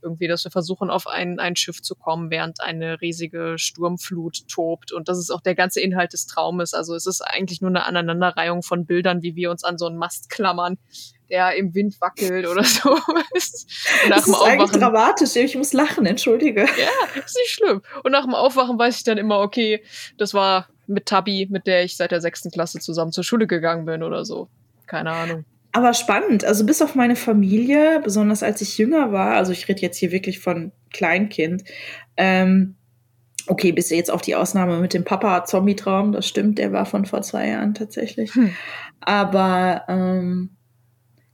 [0.02, 4.92] Irgendwie, dass wir versuchen, auf ein, ein Schiff zu kommen, während eine riesige Sturmflut tobt.
[4.92, 6.72] Und das ist auch der ganze Inhalt des Traumes.
[6.72, 9.98] Also es ist eigentlich nur eine Aneinanderreihung von Bildern, wie wir uns an so einen
[9.98, 10.78] Mast klammern,
[11.30, 12.90] der im Wind wackelt oder so.
[12.92, 12.98] Und
[14.08, 15.36] nach Das dem ist eigentlich Aufwachen dramatisch.
[15.36, 16.62] Ich muss lachen, entschuldige.
[16.62, 17.82] ja, ist nicht schlimm.
[18.02, 19.82] Und nach dem Aufwachen weiß ich dann immer, okay,
[20.18, 23.84] das war mit Tabi, mit der ich seit der sechsten Klasse zusammen zur Schule gegangen
[23.84, 24.48] bin oder so.
[24.86, 25.44] Keine Ahnung.
[25.72, 26.44] Aber spannend.
[26.44, 30.10] Also bis auf meine Familie, besonders als ich jünger war, also ich rede jetzt hier
[30.10, 31.62] wirklich von Kleinkind.
[32.16, 32.74] Ähm,
[33.46, 37.22] okay, bis jetzt auf die Ausnahme mit dem Papa-Zombie-Traum, das stimmt, der war von vor
[37.22, 38.34] zwei Jahren tatsächlich.
[38.34, 38.52] Hm.
[39.00, 40.56] Aber ähm,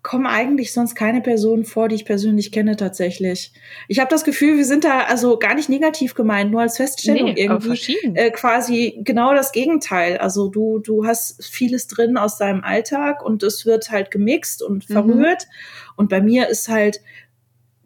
[0.06, 3.50] kommen eigentlich sonst keine Personen vor, die ich persönlich kenne tatsächlich.
[3.88, 7.30] Ich habe das Gefühl, wir sind da also gar nicht negativ gemeint, nur als Feststellung
[7.30, 10.18] aber irgendwie äh, quasi genau das Gegenteil.
[10.18, 14.88] Also du, du hast vieles drin aus deinem Alltag und es wird halt gemixt und
[14.88, 14.92] Mhm.
[14.92, 15.48] verrührt.
[15.96, 17.00] Und bei mir ist halt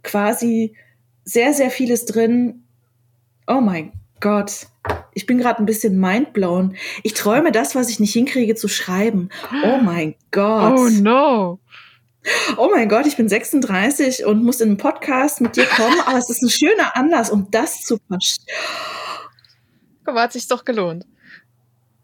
[0.02, 0.74] quasi
[1.24, 2.64] sehr, sehr vieles drin.
[3.46, 4.66] Oh mein Gott.
[5.14, 6.76] Ich bin gerade ein bisschen mindblown.
[7.02, 9.30] Ich träume das, was ich nicht hinkriege zu schreiben.
[9.64, 10.78] Oh mein Gott.
[10.78, 11.60] oh no.
[12.56, 16.18] Oh mein Gott, ich bin 36 und muss in einen Podcast mit dir kommen, aber
[16.18, 18.46] es ist ein schöner Anlass, um das zu verstehen.
[20.04, 21.06] Guck mal, hat sich doch gelohnt.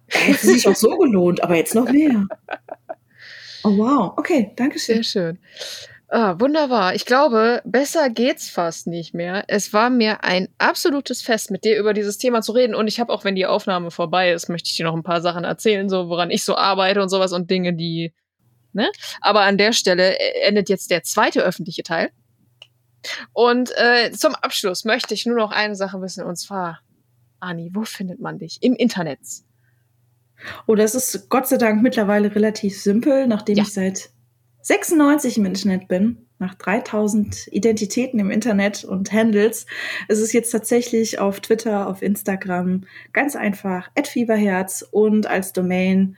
[0.09, 2.27] Hätte sich auch so gelohnt, aber jetzt noch mehr.
[3.65, 5.05] Oh wow, okay, danke Sehr schön.
[5.05, 5.39] schön.
[6.09, 6.95] Ah, wunderbar.
[6.95, 9.43] Ich glaube, besser geht's fast nicht mehr.
[9.49, 12.77] Es war mir ein absolutes Fest, mit dir über dieses Thema zu reden.
[12.77, 15.21] Und ich habe auch, wenn die Aufnahme vorbei ist, möchte ich dir noch ein paar
[15.21, 18.15] Sachen erzählen, so woran ich so arbeite und sowas und Dinge, die
[18.77, 18.91] Ne?
[19.21, 22.11] Aber an der Stelle äh, endet jetzt der zweite öffentliche Teil.
[23.33, 26.81] Und äh, zum Abschluss möchte ich nur noch eine Sache wissen, und zwar,
[27.41, 28.59] Ani, wo findet man dich?
[28.61, 29.19] Im Internet.
[30.67, 33.63] Oh, das ist Gott sei Dank mittlerweile relativ simpel, nachdem Ja.
[33.63, 34.11] ich seit
[34.63, 39.67] 96 im Internet bin, nach 3000 Identitäten im Internet und Handles.
[40.09, 46.17] Es ist jetzt tatsächlich auf Twitter, auf Instagram ganz einfach @fieberherz und als Domain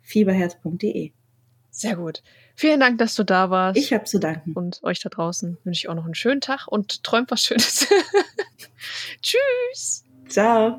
[0.00, 1.12] fieberherz.de.
[1.72, 2.22] Sehr gut.
[2.54, 3.78] Vielen Dank, dass du da warst.
[3.78, 4.52] Ich habe zu danken.
[4.52, 7.88] und euch da draußen wünsche ich auch noch einen schönen Tag und träumt was Schönes.
[9.22, 10.04] Tschüss.
[10.28, 10.78] Ciao.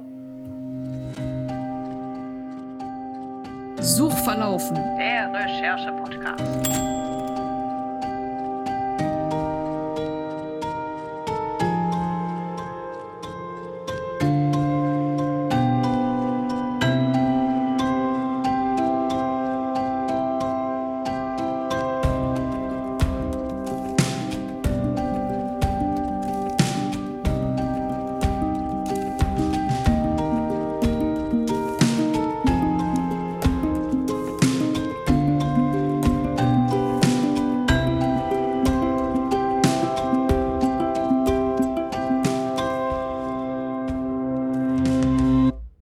[3.81, 4.75] Suchverlaufen.
[4.97, 6.92] Der Recherche-Podcast.